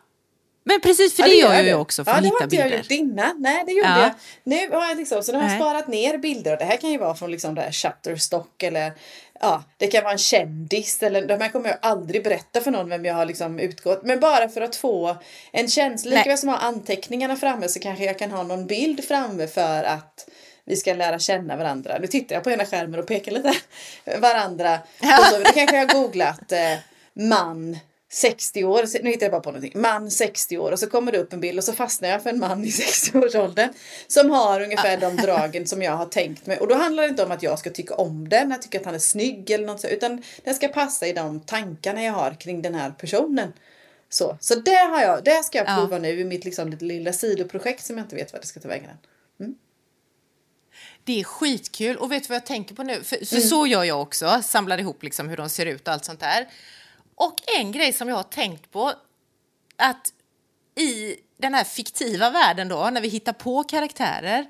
[0.65, 1.75] Men precis, för Ja, det, gör gör jag ju det.
[1.75, 3.37] också för ja, att det har inte jag gjort innan.
[3.43, 4.01] Nej, det gjorde Ja.
[4.03, 4.11] jag.
[4.45, 5.61] Nu har jag liksom, så nu har jag Nej.
[5.61, 8.93] sparat ner bilder och det här kan ju vara från liksom det här Shutterstock eller
[9.41, 12.89] ja, det kan vara en kändis eller de här kommer jag aldrig berätta för någon
[12.89, 14.03] vem jag har liksom utgått.
[14.05, 15.17] Men bara för att få
[15.53, 19.05] en känsla, likaväl som att ha anteckningarna framme så kanske jag kan ha någon bild
[19.05, 20.29] framme för att
[20.69, 21.99] vi ska lära känna varandra.
[22.01, 23.55] Nu tittar jag på ena skärmen och pekar lite
[24.19, 24.79] varandra.
[25.19, 26.75] Och så, då kanske jag har googlat eh,
[27.15, 27.79] man
[28.11, 31.19] 60 år, nu hittar jag bara på någonting, man 60 år och så kommer det
[31.19, 33.69] upp en bild och så fastnar jag för en man i 60-årsåldern
[34.07, 36.59] som har ungefär de dragen som jag har tänkt mig.
[36.59, 38.85] Och då handlar det inte om att jag ska tycka om den, jag tycker att
[38.85, 42.35] han är snygg eller något så, utan den ska passa i de tankarna jag har
[42.41, 43.53] kring den här personen.
[44.11, 45.77] Så, så det har jag, det ska jag Ja.
[45.77, 48.69] prova nu i mitt liksom, lilla sidoprojekt som jag inte vet vad det ska ta
[48.69, 48.97] vägen än.
[51.05, 51.97] Det är skitkul.
[51.97, 53.03] Och vet du vad jag tänker på nu?
[53.05, 53.49] För, för Mm.
[53.49, 54.43] så gör jag också.
[54.45, 56.49] Samlar ihop liksom hur de ser ut och allt sånt där.
[57.15, 58.93] Och en grej som jag har tänkt på.
[59.77, 60.13] Att
[60.75, 64.47] i den här fiktiva världen då, när vi hittar på karaktärer.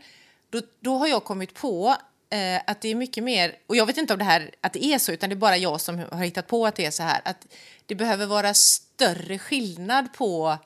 [0.50, 1.96] Då, då har jag kommit på
[2.30, 4.84] eh, att det är mycket mer, och jag vet inte om det här att det
[4.84, 7.02] är så, utan det är bara jag som har hittat på att det är så
[7.02, 7.20] här.
[7.24, 7.46] Att
[7.86, 10.58] det behöver vara större skillnad på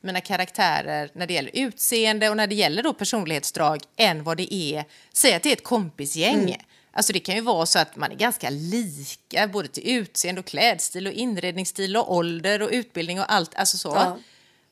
[0.00, 4.54] mina karaktärer när det gäller utseende och när det gäller då personlighetsdrag än vad det
[4.54, 6.56] är, säg att det är ett kompisgäng.
[6.92, 10.46] Alltså det kan ju vara så att man är ganska lika både till utseende och
[10.46, 13.88] klädstil och inredningsstil och ålder och utbildning och allt, alltså så.
[13.88, 14.18] Ja.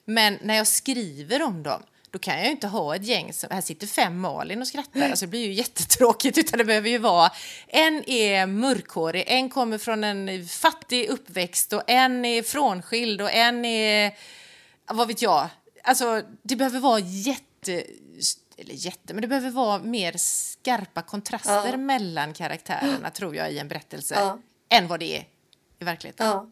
[0.04, 3.32] Men när jag skriver om dem, då då kan jag ju inte ha ett gäng
[3.32, 6.88] som, här sitter fem Malin och skrattar, alltså det blir ju jättetråkigt, utan det behöver
[6.88, 7.30] ju vara,
[7.68, 13.64] en är mörkhårig, en kommer från en fattig uppväxt och en är frånskild och en
[13.64, 14.12] är,
[14.89, 15.49] vad vet jag,
[15.82, 17.72] alltså det behöver vara jätte,
[18.59, 21.76] eller jätte, men det behöver vara mer skarpa kontraster Ja.
[21.76, 24.39] mellan karaktärerna tror jag i en berättelse, Ja.
[24.68, 25.24] än vad det är
[25.80, 26.26] i verkligheten.
[26.26, 26.47] Ja.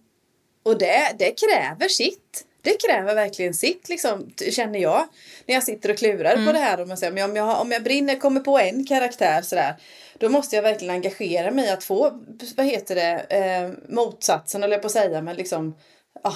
[0.63, 2.45] Och det, det kräver sitt.
[2.63, 5.07] Det kräver verkligen sitt, liksom, känner jag.
[5.47, 6.47] När jag sitter och klurar Mm.
[6.47, 6.81] på det här.
[6.83, 9.75] Om jag, säger, om, jag, om jag brinner, kommer på en karaktär sådär.
[10.19, 12.23] Då måste jag verkligen engagera mig att få,
[12.57, 15.23] vad heter det, eh, motsatsen eller på att säga.
[15.23, 15.75] Men liksom,
[16.23, 16.35] ah,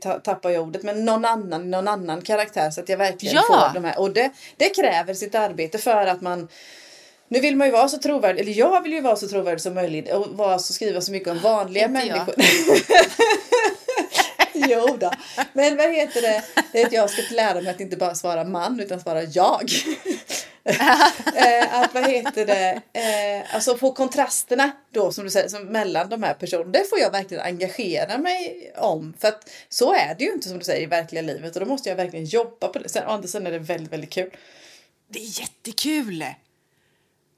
[0.00, 0.82] ta- tappar jag ordet.
[0.82, 2.70] Men någon annan, någon annan karaktär.
[2.70, 3.42] Så att jag verkligen Ja.
[3.72, 3.98] får de här.
[4.00, 6.48] Och det, det kräver sitt arbete för att man
[7.30, 9.74] nu vill man ju vara så trovärdig, eller jag vill ju vara så trovärdig som
[9.74, 12.34] möjligt och vara så, skriva så mycket om vanliga Inte människor.
[14.52, 15.10] jo då.
[15.52, 16.42] Men vad heter det?
[16.72, 19.70] det är att jag ska lära mig att inte bara svara man utan svara jag.
[21.34, 22.82] eh, att vad heter det?
[22.92, 26.70] Eh, alltså få kontrasterna då som du säger som mellan de här personerna.
[26.70, 29.14] Det får jag verkligen engagera mig om.
[29.18, 31.66] För att så är det ju inte som du säger i verkliga livet och då
[31.66, 32.88] måste jag verkligen jobba på det.
[32.88, 34.30] Sen, å andra sidan är det väldigt, väldigt kul.
[35.08, 36.24] Det är jättekul!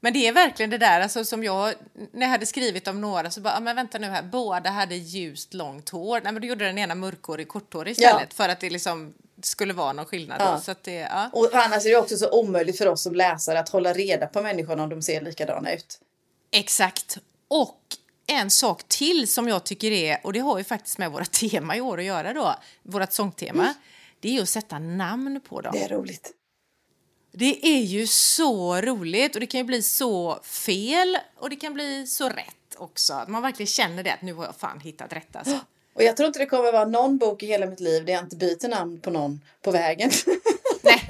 [0.03, 1.73] Men det är verkligen det där, alltså, som jag,
[2.11, 4.95] när jag hade skrivit om några så bara, ah, men vänta nu här, båda hade
[4.95, 6.21] ljust långt hår.
[6.23, 8.35] Nej men då gjorde den ena mörkhårig korthårig istället Ja.
[8.35, 10.51] för att det liksom skulle vara någon skillnad Ja.
[10.55, 10.61] då.
[10.61, 11.29] Så att det, ja.
[11.33, 14.41] Och annars är det också så omöjligt för oss som läsare att hålla reda på
[14.41, 15.99] människorna om de ser likadana ut.
[16.51, 17.17] Exakt.
[17.47, 17.79] Och
[18.27, 21.75] en sak till som jag tycker är, och det har ju faktiskt med våra tema
[21.75, 23.73] i år att göra då, vårt sångtema,
[24.19, 25.71] det är att sätta namn på dem.
[25.73, 26.31] Det är roligt.
[27.31, 31.73] Det är ju så roligt och det kan ju bli så fel och det kan
[31.73, 33.13] bli så rätt också.
[33.13, 35.59] Att man verkligen känner det att nu har jag fan hittat rätt alltså.
[35.93, 38.23] Och jag tror inte det kommer vara någon bok i hela mitt liv där jag
[38.23, 40.11] inte byter namn på någon på vägen.
[40.81, 41.07] Nej,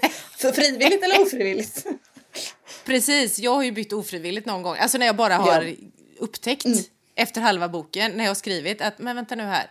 [0.38, 1.86] För frivilligt eller ofrivilligt.
[2.84, 3.38] precis.
[3.38, 4.76] Jag har ju bytt ofrivilligt någon gång.
[4.76, 5.74] Alltså när jag bara har Ja.
[6.18, 6.66] upptäckt
[7.14, 9.70] efter halva boken när jag har skrivit att men vänta nu här.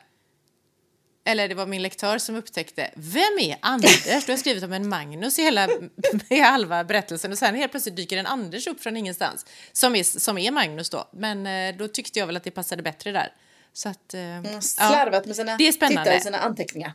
[1.28, 4.04] Eller det var min lektör som upptäckte, vem är Anders?
[4.26, 5.68] Du har skrivit om en Magnus i hela
[6.30, 10.04] i halva berättelsen och sen helt plötsligt dyker en Anders upp från ingenstans som är,
[10.04, 11.10] som är Magnus då.
[11.14, 13.34] Men eh, då tyckte jag väl att det passade bättre där.
[13.74, 14.62] Så att, eh, ja.
[14.62, 16.20] Slarvat med sina Det är spännande.
[16.20, 16.94] sina anteckningar.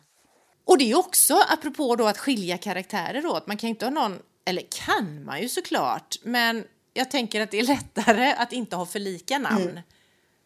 [0.65, 3.47] Och det är också apropå då att skilja karaktärer åt.
[3.47, 6.65] Man kan inte ha någon, eller kan man ju såklart, men
[6.95, 9.81] jag tänker att det är lättare att inte ha för lika namn.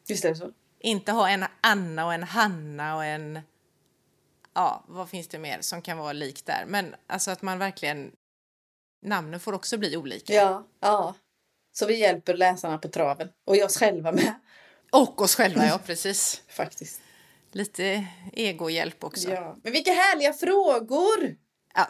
[0.09, 0.51] Visst är det så?
[0.81, 3.41] Inte ha en Anna och en Hanna och en...
[4.55, 6.65] Ja, vad finns det mer som kan vara likt där?
[6.67, 8.13] Men alltså att man verkligen...
[9.07, 10.33] Namnen får också bli olika.
[10.33, 11.15] Ja, ja.
[11.73, 13.29] Så vi hjälper läsarna på traven.
[13.45, 14.35] Och oss själva med.
[14.93, 16.43] Och oss själva, ja precis.
[16.49, 17.01] Faktiskt.
[17.53, 19.29] Lite egohjälp också.
[19.29, 19.35] Ja.
[19.35, 19.57] Ja.
[19.63, 21.37] Men vilka härliga frågor!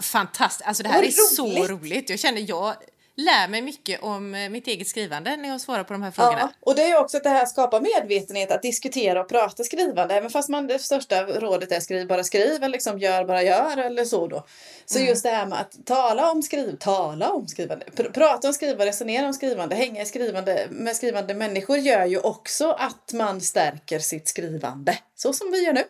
[0.00, 0.68] fantastiskt.
[0.68, 1.70] Alltså det här är så roligt.
[1.70, 2.10] roligt.
[2.10, 2.76] Jag känner jag
[3.16, 6.38] lär mig mycket om eh, mitt eget skrivande när jag svarar på de här frågorna.
[6.40, 9.64] Ja, och det är ju också att det här skapar medvetenhet att diskutera och prata
[9.64, 10.14] skrivande.
[10.14, 13.76] Även fast man det största rådet är skriv bara skriv eller liksom gör bara gör
[13.76, 14.46] eller så då.
[14.86, 18.54] Så just det här med att tala om skriv, tala om skrivande, pr- prata om
[18.54, 23.40] skrivande, resonera om skrivande, hänga i skrivande med skrivande människor gör ju också att man
[23.40, 24.98] stärker sitt skrivande.
[25.14, 25.84] Så som vi gör nu.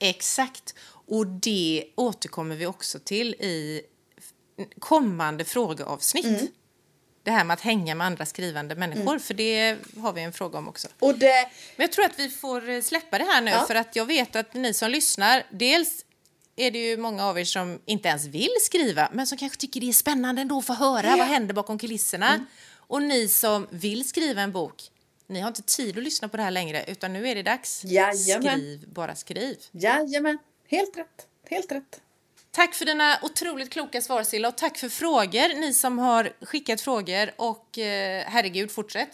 [0.00, 0.74] Exakt.
[1.06, 3.82] Och det återkommer vi också till i
[4.78, 6.24] kommande frågeavsnitt.
[6.24, 6.46] Mm.
[7.30, 10.58] Det här med att hänga med andra skrivande människor, för det har vi en fråga
[10.58, 10.88] om också.
[10.98, 13.64] Och det, Men jag tror att vi får eh, släppa det här nu, Ja.
[13.66, 16.04] för att jag vet att ni som lyssnar, dels
[16.56, 19.80] är det ju många av er som inte ens vill skriva, men som kanske tycker
[19.80, 22.34] det är spännande ändå att få höra vad händer bakom kulisserna.
[22.34, 22.46] Mm.
[22.76, 24.82] Och ni som vill skriva en bok,
[25.26, 27.84] ni har inte tid att lyssna på det här längre, utan nu är det dags.
[27.84, 28.58] Jajamän.
[28.58, 29.56] Skriv, bara skriv.
[29.72, 32.00] jajamän, helt rätt, helt rätt.
[32.52, 36.80] Tack för dina otroligt kloka svar, Silla, och tack för frågor, ni som har skickat
[36.80, 37.30] frågor.
[37.36, 39.08] Och eh, herregud, fortsätt.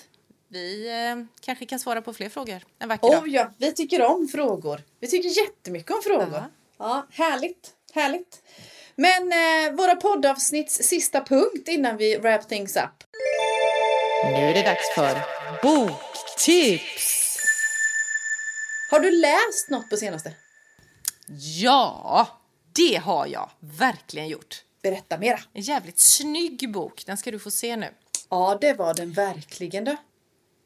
[0.48, 3.22] Vi eh, kanske kan svara på fler frågor en vacker dag.
[3.22, 4.82] Oh ja, vi tycker om frågor.
[5.00, 6.32] Vi tycker jättemycket om frågor.
[6.32, 6.50] Ja.
[6.78, 8.42] Ja, härligt, härligt.
[8.94, 13.04] Men eh, våra poddavsnitts sista punkt innan vi wrap things up.
[14.24, 15.18] Nu är det dags för
[15.62, 17.38] boktips!
[18.90, 20.32] Har du läst något på senaste?
[21.62, 22.28] Ja,
[22.76, 24.62] det har jag verkligen gjort.
[24.82, 25.40] Berätta mera.
[25.52, 27.88] En jävligt snygg bok, den ska du få se nu.
[28.30, 29.96] Ja, det var den verkligen du.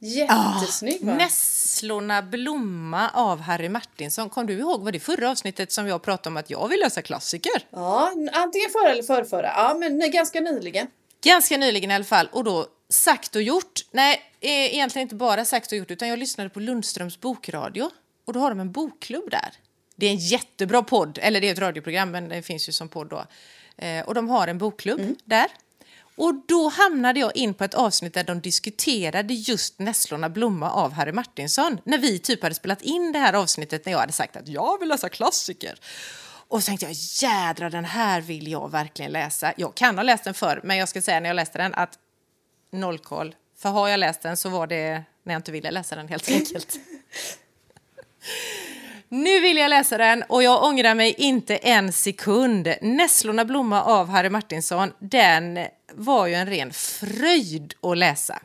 [0.02, 1.14] Jättesnygg va?
[1.14, 4.30] Nässlorna blomma av Harry Martinsson.
[4.30, 7.02] Kom du ihåg, var det förra avsnittet som jag pratade om att jag vill läsa
[7.02, 7.66] klassiker?
[7.70, 9.52] Ja, antingen förra eller förrförra.
[9.56, 10.86] Ja, men ganska nyligen.
[11.24, 12.28] Ganska nyligen i alla fall.
[12.32, 13.80] Och då sagt och gjort.
[13.90, 17.90] Nej, eh, egentligen inte bara sagt och gjort utan jag lyssnade på Lundströms bokradio.
[18.26, 19.50] Och då har de en bokklubb där.
[20.00, 22.88] Det är en jättebra podd, eller det är ett radioprogram men det finns ju som
[22.88, 23.24] podd då.
[23.76, 25.46] Eh, och de har en bokklubb där.
[26.16, 30.92] Och då hamnade jag in på ett avsnitt där de diskuterade just Nässlorna blomma av
[30.92, 31.80] Harry Martinsson.
[31.84, 34.78] När vi typ hade spelat in det här avsnittet när jag hade sagt att jag
[34.78, 35.78] vill läsa klassiker.
[36.48, 39.52] Och så tänkte jag, jädra den här vill jag verkligen läsa.
[39.56, 41.98] Jag kan ha läst den förr, men jag ska säga när jag läste den att
[42.70, 43.34] noll koll.
[43.56, 46.28] För har jag läst den så var det när jag inte ville läsa den helt
[46.28, 46.78] enkelt.
[49.12, 52.74] Nu vill jag läsa den och jag ångrar mig inte en sekund.
[52.82, 58.42] Nässlorna blomma av Harry Martinsson, den var ju en ren fröjd att läsa.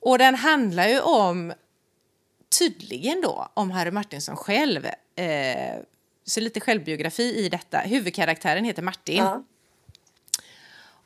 [0.00, 1.52] Och den handlar ju om,
[2.58, 4.86] tydligen då, om Harry Martinsson själv.
[5.16, 5.76] Eh,
[6.24, 7.78] så lite självbiografi i detta.
[7.78, 9.16] Huvudkaraktären heter Martin.
[9.16, 9.44] Ja.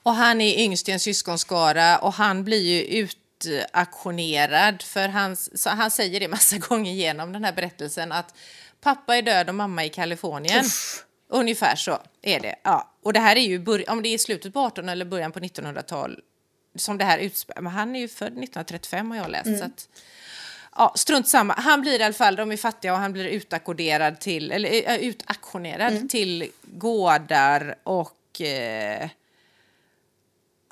[0.02, 3.08] Och han är yngst i en syskonskara och han blir ju
[3.46, 8.34] utaktionerad för hans, så han säger det massa gånger genom den här berättelsen att
[8.80, 10.64] pappa är död och mamma i Kalifornien.
[11.28, 12.56] Ungefär så är det.
[12.62, 12.94] Ja.
[13.02, 16.20] Och det här är ju om det är slutet på 1800 eller början på 1900-tal
[16.74, 17.62] som det här utspelar.
[17.62, 19.58] Men han är ju född 1935 har jag läst.
[19.58, 19.88] Så att,
[20.76, 21.54] ja, strunt samma.
[21.54, 25.08] Han blir i alla fall, de är fattiga och han blir utakkorderad till, eller äh,
[25.08, 29.08] utaktionerad till gårdar och eh,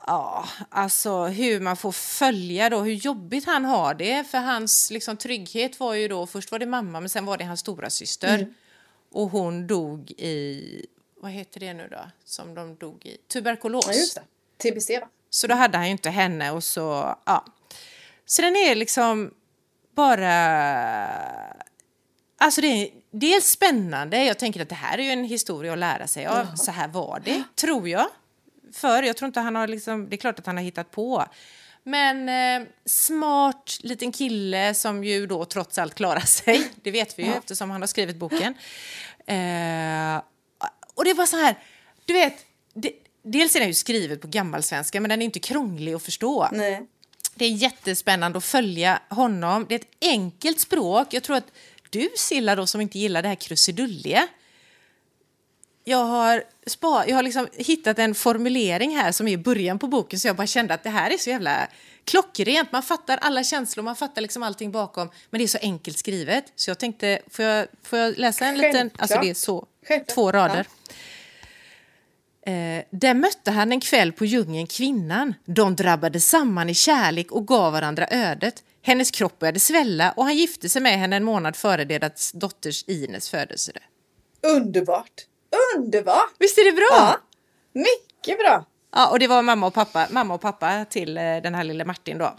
[0.09, 4.25] Ja, alltså hur man får följa då, hur jobbigt han har det.
[4.25, 7.45] För hans liksom, trygghet var ju då, först var det mamma men sen var det
[7.45, 8.55] hans stora syster
[9.11, 10.87] Och hon dog i,
[11.21, 13.17] vad heter det nu då, som de dog i?
[13.17, 13.87] Tuberkulos.
[13.87, 14.21] Ja, just
[14.59, 14.71] det.
[14.71, 15.09] TBC va?
[15.31, 17.45] Så då hade han ju inte henne och så, ja.
[18.27, 19.35] Så den är liksom
[19.95, 20.35] bara...
[22.41, 25.79] Alltså det är dels spännande, jag tänker att det här är ju en historia att
[25.79, 26.47] lära sig av.
[26.57, 28.07] Så här var det, tror jag.
[28.73, 31.27] För jag tror inte han har liksom, det är klart att han har hittat på.
[31.83, 36.71] Men eh, smart liten kille som ju då trots allt klarar sig.
[36.83, 38.55] Det vet vi ju eftersom han har skrivit boken.
[39.27, 40.23] Eh,
[40.95, 41.59] och det var så här,
[42.05, 42.35] du vet,
[42.75, 42.93] det,
[43.23, 46.49] dels är den ju skriven på gammalsvenska men den är inte krånglig att förstå.
[46.53, 46.87] Nej.
[47.35, 49.66] Det är jättespännande att följa honom.
[49.69, 51.07] Det är ett enkelt språk.
[51.11, 51.53] Jag tror att
[51.91, 54.29] du, Silla, då, som inte gillar det här krusidulliga.
[55.89, 59.86] Jag har, spa, jag har liksom hittat en formulering här som är i början på
[59.86, 61.68] boken så jag bara kände att det här är så jävla
[62.05, 62.72] klockrent.
[62.72, 65.11] Man fattar alla känslor, man fattar liksom allting bakom.
[65.30, 66.45] Men det är så enkelt skrivet.
[66.57, 68.72] Så jag tänkte, får jag, får jag läsa en liten...
[68.72, 69.01] Självklart.
[69.01, 70.14] Alltså det är så, Självklart.
[70.14, 70.66] två rader.
[72.47, 75.34] Eh, där mötte han en kväll på djungeln kvinnan.
[75.45, 78.62] De drabbade samman i kärlek och gav varandra ödet.
[78.82, 82.84] Hennes kropp började svälla och han gifte sig med henne en månad före deras dotters
[82.86, 83.72] Ines födelse.
[84.43, 85.24] Underbart!
[85.77, 86.31] Underbart!
[86.39, 86.87] Visst är det bra?
[86.91, 87.19] Ja.
[87.73, 88.65] Mycket bra!
[88.95, 91.85] Ja, och det var mamma och pappa, mamma och pappa till eh, den här lille
[91.85, 92.35] Martin då.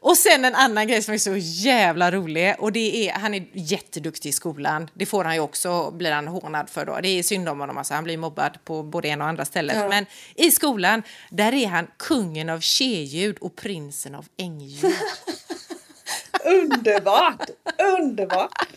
[0.00, 3.46] Och sen en annan grej som är så jävla rolig och det är, han är
[3.52, 4.90] jätteduktig i skolan.
[4.94, 6.98] Det får han ju också, blir han hånad för då.
[7.02, 7.94] Det är synd om honom, alltså.
[7.94, 9.76] han blir mobbad på både en och andra stället.
[9.76, 9.88] Ja.
[9.88, 14.94] Men i skolan, där är han kungen av tjeljud och prinsen av ängljud.
[16.44, 17.50] Underbart!
[17.98, 18.68] Underbart!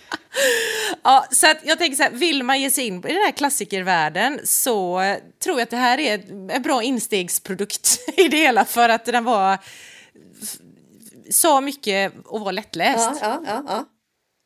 [1.04, 3.32] Ja, så att jag tänker så här, vill man ge sig in i den här
[3.32, 5.02] klassikervärlden så
[5.44, 9.24] tror jag att det här är en bra instegsprodukt i det hela för att den
[9.24, 9.58] var
[11.30, 13.10] sa mycket och var lättläst.
[13.22, 13.86] Ja, ja, ja.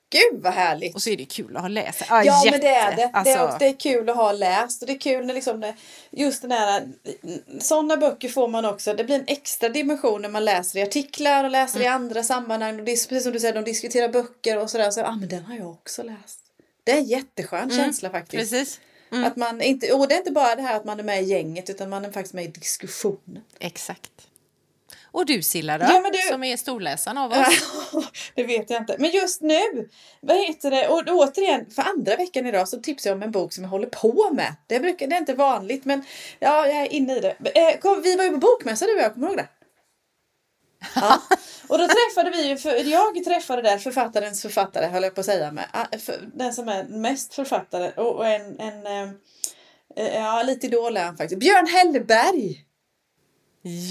[0.09, 0.95] Gud vad härligt!
[0.95, 2.03] Och så är det kul att ha läst.
[2.09, 2.51] Ja, Ja jätte.
[2.51, 2.95] men det är det.
[2.95, 5.59] Det, är, Alltså, det är kul att ha läst och det är kul när liksom
[5.59, 5.75] det,
[6.11, 6.87] just den här
[7.59, 8.93] sådana böcker får man också.
[8.93, 11.85] Det blir en extra dimension när man läser i artiklar och läser Mm.
[11.85, 12.79] i andra sammanhang.
[12.79, 14.91] Och det är precis som du säger, de diskuterar böcker och sådär.
[14.91, 16.39] Så, ah, men den har jag också läst.
[16.83, 18.51] Det är en jätteskön känsla faktiskt.
[18.53, 18.65] Mm.
[18.65, 18.79] Precis,
[19.25, 21.25] Att man inte, och det är inte bara det här att man är med i
[21.25, 23.43] gänget utan man är faktiskt med i diskussionen.
[23.59, 24.11] exakt.
[25.17, 27.31] Och du Silla då, Ja, du- som är storläsaren av
[27.91, 28.07] oss.
[28.35, 28.95] det vet jag inte.
[28.99, 29.89] Men just nu,
[30.21, 30.87] vad heter det?
[30.87, 33.87] Och återigen, för andra veckan idag så tipsar jag om en bok som jag håller
[33.87, 34.55] på med.
[34.67, 36.03] Det, brukar, det är inte vanligt men
[36.39, 37.35] ja, jag är inne i det.
[37.55, 39.47] Eh, kom, vi var ju på bokmässa du och jag, kommer du ihåg det?
[40.95, 41.21] Ja.
[41.67, 45.25] Och då träffade vi ju, för, jag träffade där författarens författare höll jag på att
[45.25, 45.65] säga med.
[45.73, 45.85] Ah,
[46.33, 49.09] Den som är mest författare och, och en, en eh,
[49.95, 51.39] eh, ja lite idol är han faktiskt.
[51.39, 52.63] Björn Hellberg!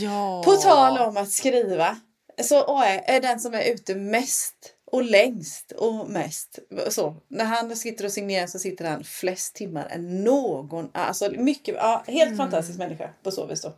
[0.02, 0.42] Ja.
[0.44, 1.96] På tal om att skriva
[2.42, 4.54] så är, är den som är ute mest
[4.92, 6.58] och längst och mest.
[6.88, 10.90] Så, när han sitter och signerar så sitter han flest timmar än någon.
[10.92, 13.72] Alltså mycket, ja, helt fantastisk människa på så vis då.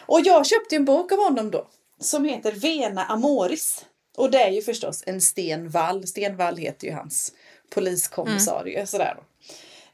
[0.00, 1.68] Och jag köpte en bok av honom då
[2.00, 3.84] som heter Vena Amoris.
[4.16, 6.06] Och det är ju förstås en Sten Wall.
[6.06, 7.32] Sten Wall heter ju hans
[7.70, 8.86] poliskommissarie.
[8.86, 9.22] Sådär då.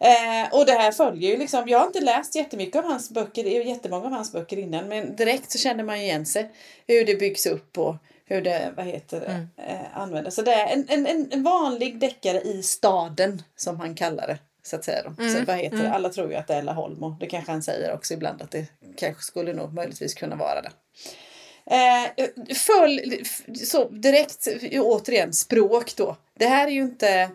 [0.00, 3.44] Eh, och det här följer ju liksom, jag har inte läst jättemycket av hans böcker,
[3.44, 6.26] det är ju jättemånga av hans böcker innan, men direkt så känner man ju igen
[6.26, 6.50] sig
[6.86, 10.36] hur det byggs upp och hur det, vad heter det, eh, används.
[10.36, 14.38] Så det är en, en, en vanlig deckare i staden, som han kallar det.
[14.62, 15.28] Så att säga då.
[15.28, 15.92] Så vad heter det?
[15.92, 18.50] Alla tror ju att det är Laholm och det kanske han säger också ibland att
[18.50, 20.70] det kanske skulle nog möjligtvis kunna vara det.
[21.70, 23.24] Eh, full,
[23.66, 26.16] så direkt, återigen, språk då.
[26.34, 27.30] Det här är ju inte...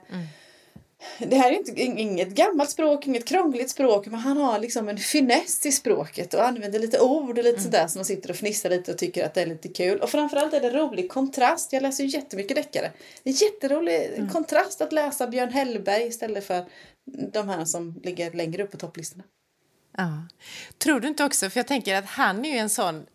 [1.19, 4.97] Det här är inte inget gammalt språk, inget krångligt språk, men han har liksom en
[4.97, 8.69] finess i språket och använder lite ord och lite sådär som man sitter och fnissar
[8.69, 9.99] lite och tycker att det är lite kul.
[9.99, 11.73] Och framförallt är det rolig kontrast.
[11.73, 12.91] Jag läser ju jättemycket deckare.
[13.23, 16.65] Det är jätterolig kontrast att läsa Björn Hellberg istället för
[17.33, 19.23] de här som ligger längre upp på topplistorna.
[19.97, 20.27] Ja.
[20.77, 23.05] Tror du inte också, för jag tänker att han är ju en sån,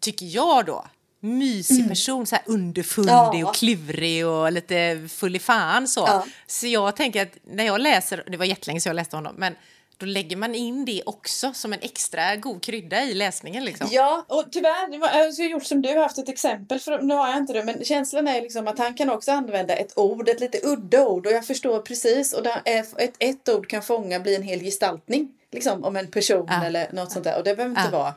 [0.00, 0.86] tycker jag då,
[1.20, 3.48] mysig person, så här underfundig Ja.
[3.48, 6.00] och klurig och lite full i fan så.
[6.06, 6.26] Ja.
[6.46, 9.54] Så jag tänker att när jag läser, det var jättelänge sedan jag läste honom, men
[9.98, 13.88] då lägger man in det också som en extra god krydda i läsningen liksom.
[13.90, 17.14] Ja, och tyvärr, var- jag har gjort som du har haft ett exempel, för nu
[17.14, 20.28] har jag inte det, men känslan är liksom att han kan också använda ett ord,
[20.28, 24.36] ett lite udda ord, och jag förstår precis, och ett, ett ord kan fånga, bli
[24.36, 26.64] en hel gestaltning, liksom om en person Ja.
[26.64, 28.14] eller något sånt där, och det behöver inte vara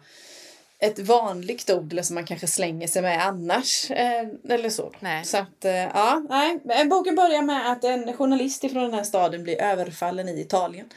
[0.81, 3.91] ett vanligt ord eller som man kanske slänger sig med annars.
[3.91, 4.91] Eh, eller så.
[4.99, 5.25] Nej.
[5.25, 6.85] Så att, eh, ja, nej.
[6.85, 10.89] Boken börjar med att en journalist ifrån den här staden blir överfallen i Italien.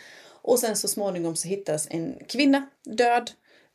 [0.42, 3.30] Och sen så småningom så hittas en kvinna död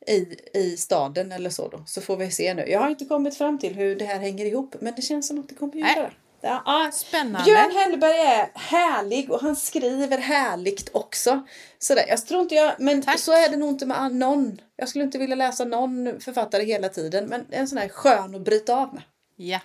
[0.06, 1.82] i, i staden eller så då.
[1.86, 2.64] Så får vi se nu.
[2.68, 5.40] Jag har inte kommit fram till hur det här hänger ihop men det känns som
[5.40, 6.10] att det kommer att göra.
[6.40, 6.90] Ja, ja.
[6.92, 7.44] Spännande.
[7.44, 11.46] Björn Hellberg är härlig och han skriver härligt också.
[11.78, 12.04] Sådär.
[12.08, 13.18] Jag tror inte jag, men Tack.
[13.18, 14.60] så är det nog inte med någon.
[14.76, 18.40] Jag skulle inte vilja läsa någon författare hela tiden men en sån här skön att
[18.40, 19.02] bryta av med.
[19.36, 19.60] Ja.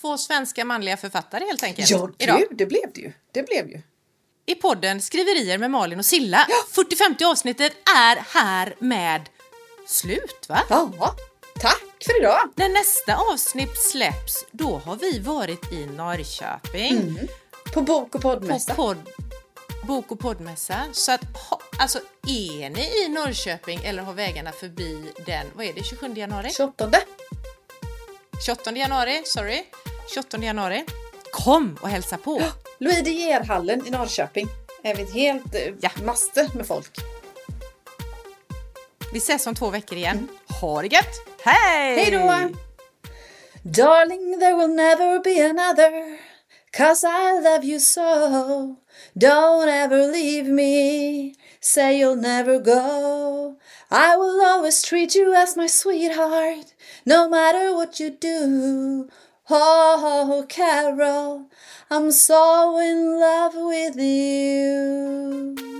[0.00, 1.90] Två svenska manliga författare helt enkelt.
[1.90, 2.40] Ja, idag.
[2.50, 3.12] du, det blev det ju.
[3.32, 3.80] Det blev ju.
[4.46, 6.46] i podden Skriverier med Malin och Silla.
[6.70, 9.22] 45 avsnittet är här med
[9.86, 10.60] slut, va?
[10.68, 10.90] Ja,
[11.60, 12.38] tack för idag.
[12.56, 17.18] När nästa avsnitt släpps, då har vi varit i Norrköping
[17.74, 18.74] På bok och på poddmässa.
[18.74, 18.96] podd,
[19.86, 20.84] bok och poddmässa.
[20.92, 21.20] Så att,
[21.78, 26.50] alltså, är ni i Norrköping eller har vägarna förbi den, vad är det, 27 januari?
[26.50, 26.90] 28.
[28.46, 29.64] 28 januari, sorry.
[30.14, 30.84] 28 januari.
[31.32, 32.42] Kom och hälsa på!
[32.78, 34.46] Louis De Geer-hallen i Norrköping.
[34.82, 35.90] Är vi ett helt eh, Ja.
[36.04, 36.90] master med folk.
[39.12, 40.28] Vi ses om två veckor igen.
[40.60, 41.14] Ha det gött!
[41.44, 42.10] Hej!
[42.10, 42.54] Hej!
[43.70, 46.18] Darling, there will never be another.
[46.72, 48.78] Cause I love you so.
[49.16, 51.34] Don't ever leave me.
[51.60, 53.58] Say you'll never go.
[53.90, 56.72] I will always treat you as my sweetheart.
[57.04, 59.08] No matter what you do.
[59.50, 61.50] Oh, Carol,
[61.90, 65.73] I'm so in love with you.